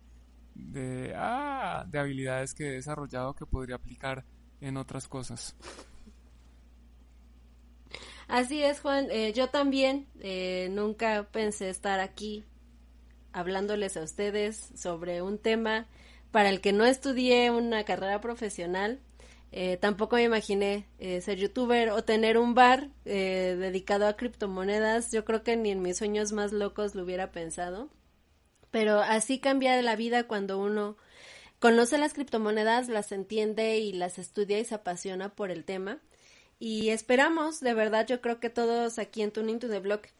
de, 0.54 1.12
ah, 1.16 1.84
de 1.88 1.98
habilidades 1.98 2.54
que 2.54 2.68
he 2.68 2.72
desarrollado 2.72 3.34
que 3.34 3.46
podría 3.46 3.76
aplicar 3.76 4.24
en 4.60 4.76
otras 4.76 5.08
cosas. 5.08 5.54
Así 8.28 8.62
es, 8.62 8.80
Juan. 8.80 9.08
Eh, 9.10 9.32
yo 9.32 9.48
también 9.48 10.08
eh, 10.20 10.68
nunca 10.72 11.28
pensé 11.30 11.68
estar 11.70 12.00
aquí 12.00 12.44
hablándoles 13.32 13.96
a 13.96 14.02
ustedes 14.02 14.70
sobre 14.74 15.22
un 15.22 15.38
tema 15.38 15.86
para 16.32 16.48
el 16.48 16.60
que 16.60 16.72
no 16.72 16.84
estudié 16.84 17.50
una 17.50 17.84
carrera 17.84 18.20
profesional. 18.20 19.00
Eh, 19.52 19.78
tampoco 19.78 20.16
me 20.16 20.24
imaginé 20.24 20.86
eh, 20.98 21.20
ser 21.20 21.38
youtuber 21.38 21.90
o 21.90 22.04
tener 22.04 22.36
un 22.36 22.54
bar 22.54 22.90
eh, 23.04 23.56
dedicado 23.58 24.06
a 24.06 24.16
criptomonedas. 24.16 25.12
Yo 25.12 25.24
creo 25.24 25.42
que 25.42 25.56
ni 25.56 25.70
en 25.70 25.82
mis 25.82 25.98
sueños 25.98 26.32
más 26.32 26.52
locos 26.52 26.94
lo 26.94 27.04
hubiera 27.04 27.32
pensado. 27.32 27.88
Pero 28.70 29.00
así 29.00 29.38
cambia 29.38 29.80
la 29.82 29.96
vida 29.96 30.24
cuando 30.24 30.58
uno 30.58 30.96
conoce 31.60 31.98
las 31.98 32.12
criptomonedas, 32.12 32.88
las 32.88 33.12
entiende 33.12 33.78
y 33.78 33.92
las 33.92 34.18
estudia 34.18 34.58
y 34.58 34.64
se 34.64 34.74
apasiona 34.74 35.34
por 35.34 35.50
el 35.50 35.64
tema. 35.64 36.00
Y 36.58 36.90
esperamos, 36.90 37.60
de 37.60 37.74
verdad, 37.74 38.06
yo 38.06 38.20
creo 38.20 38.40
que 38.40 38.50
todos 38.50 38.98
aquí 38.98 39.22
en 39.22 39.30
Tuning 39.30 39.60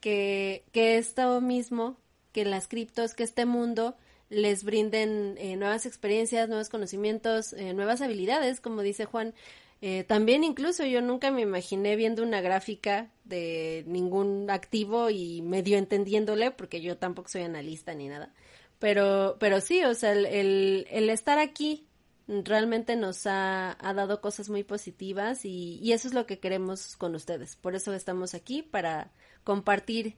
que, 0.01 0.65
que 0.73 0.99
esto 0.99 1.41
mismo, 1.41 1.99
que 2.33 2.45
las 2.45 2.69
criptos, 2.69 3.15
que 3.15 3.25
este 3.25 3.47
mundo 3.47 3.97
les 4.29 4.65
brinden 4.65 5.37
eh, 5.39 5.57
nuevas 5.57 5.87
experiencias, 5.87 6.49
nuevos 6.49 6.69
conocimientos, 6.69 7.53
eh, 7.53 7.75
nuevas 7.75 8.01
habilidades, 8.01 8.61
como 8.61 8.83
dice 8.83 9.05
Juan. 9.05 9.35
Eh, 9.83 10.05
también 10.05 10.43
incluso 10.43 10.85
yo 10.85 11.03
nunca 11.03 11.31
me 11.31 11.43
imaginé 11.43 11.97
viendo 11.97 12.23
una 12.23 12.41
gráfica 12.41 13.11
de 13.25 13.85
ningún 13.87 14.51
activo 14.51 15.11
y 15.11 15.43
medio 15.43 15.79
entendiéndole, 15.79 16.51
porque 16.51 16.81
yo 16.81 16.97
tampoco 16.97 17.29
soy 17.29 17.43
analista 17.43 17.95
ni 17.95 18.09
nada. 18.09 18.33
Pero, 18.79 19.37
pero 19.39 19.61
sí, 19.61 19.85
o 19.85 19.95
sea, 19.95 20.13
el, 20.13 20.87
estar 21.11 21.39
aquí 21.39 21.87
realmente 22.27 22.97
nos 22.97 23.27
ha, 23.27 23.77
ha, 23.79 23.95
dado 23.95 24.21
cosas 24.21 24.49
muy 24.49 24.65
positivas 24.65 25.45
y 25.45 25.93
eso 25.93 26.09
es 26.09 26.15
lo 26.15 26.27
que 26.27 26.41
queremos 26.41 26.97
con 26.97 27.15
ustedes. 27.15 27.57
Por 27.57 27.75
eso 27.75 27.95
estamos 27.95 28.35
aquí, 28.35 28.63
para 28.63 29.13
compartir 29.45 30.17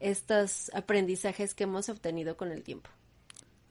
estos 0.00 0.70
aprendizajes 0.74 1.54
que 1.54 1.64
hemos 1.64 1.88
obtenido 1.88 2.36
con 2.36 2.52
el 2.52 2.62
tiempo. 2.62 2.90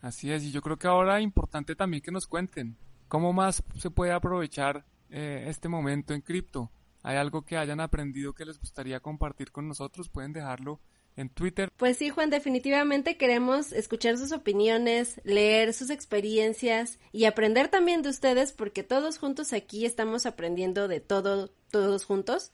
Así 0.02 0.32
es, 0.32 0.44
y 0.44 0.52
yo 0.52 0.62
creo 0.62 0.78
que 0.78 0.88
ahora 0.88 1.18
es 1.18 1.24
importante 1.24 1.76
también 1.76 2.02
que 2.02 2.12
nos 2.12 2.28
cuenten 2.28 2.78
cómo 3.08 3.34
más 3.34 3.64
se 3.78 3.90
puede 3.90 4.12
aprovechar 4.12 4.86
eh, 5.10 5.46
este 5.48 5.70
momento 5.70 6.14
en 6.14 6.22
cripto. 6.22 6.72
¿Hay 7.04 7.16
algo 7.16 7.44
que 7.44 7.58
hayan 7.58 7.80
aprendido 7.80 8.34
que 8.34 8.46
les 8.46 8.60
gustaría 8.60 9.00
compartir 9.00 9.52
con 9.52 9.68
nosotros? 9.68 10.10
Pueden 10.10 10.34
dejarlo 10.34 10.80
en 11.16 11.30
Twitter. 11.30 11.72
Pues 11.78 11.98
sí, 11.98 12.10
Juan, 12.10 12.30
definitivamente 12.30 13.18
queremos 13.18 13.74
escuchar 13.74 14.18
sus 14.18 14.32
opiniones, 14.32 15.20
leer 15.24 15.74
sus 15.74 15.90
experiencias 15.90 17.00
y 17.12 17.26
aprender 17.26 17.70
también 17.70 18.04
de 18.04 18.10
ustedes 18.10 18.54
porque 18.54 18.84
todos 18.84 19.18
juntos 19.18 19.52
aquí 19.54 19.86
estamos 19.86 20.26
aprendiendo 20.26 20.88
de 20.88 21.00
todo, 21.00 21.50
todos 21.72 22.06
juntos. 22.06 22.52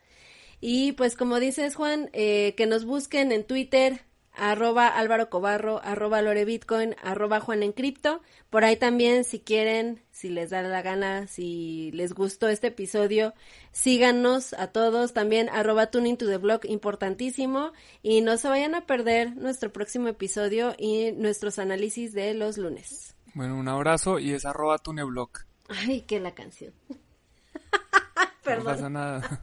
Y 0.62 0.94
pues 0.94 1.18
como 1.18 1.40
dices, 1.40 1.76
Juan, 1.76 2.10
eh, 2.14 2.54
que 2.56 2.66
nos 2.66 2.86
busquen 2.86 3.32
en 3.34 3.46
Twitter, 3.46 4.06
arroba 4.36 4.88
Álvaro 4.88 5.30
Cobarro, 5.30 5.82
arroba 5.84 6.22
Lore 6.22 6.46
Bitcoin, 6.46 6.96
arroba 7.02 7.40
Juan 7.40 7.64
en 7.64 7.72
Cripto. 7.72 8.22
Por 8.50 8.64
ahí 8.64 8.78
también, 8.78 9.24
si 9.24 9.40
quieren, 9.40 10.04
si 10.12 10.30
les 10.30 10.50
da 10.50 10.62
la 10.62 10.82
gana, 10.82 11.28
si 11.28 11.92
les 11.94 12.14
gustó 12.14 12.50
este 12.50 12.68
episodio, 12.68 13.34
síganos 13.72 14.54
a 14.54 14.68
todos. 14.68 15.14
También 15.14 15.50
arroba 15.50 15.88
Tuning 15.88 16.18
to 16.18 16.28
the 16.28 16.38
Blog, 16.38 16.66
importantísimo. 16.66 17.72
Y 18.02 18.22
no 18.22 18.38
se 18.38 18.50
vayan 18.50 18.76
a 18.76 18.86
perder 18.86 19.36
nuestro 19.36 19.72
próximo 19.72 20.08
episodio 20.08 20.76
y 20.78 21.12
nuestros 21.14 21.60
análisis 21.60 22.14
de 22.14 22.34
los 22.34 22.58
lunes. 22.58 23.16
Bueno, 23.34 23.58
un 23.58 23.68
abrazo 23.68 24.20
y 24.20 24.32
es 24.32 24.46
arroba 24.46 24.78
Tuneblog. 24.78 25.32
Ay, 25.70 26.02
qué 26.02 26.20
la 26.20 26.34
canción. 26.34 26.74
Perdón. 28.44 28.66
No 28.66 28.72
pasa 28.72 28.90
nada. 28.90 29.42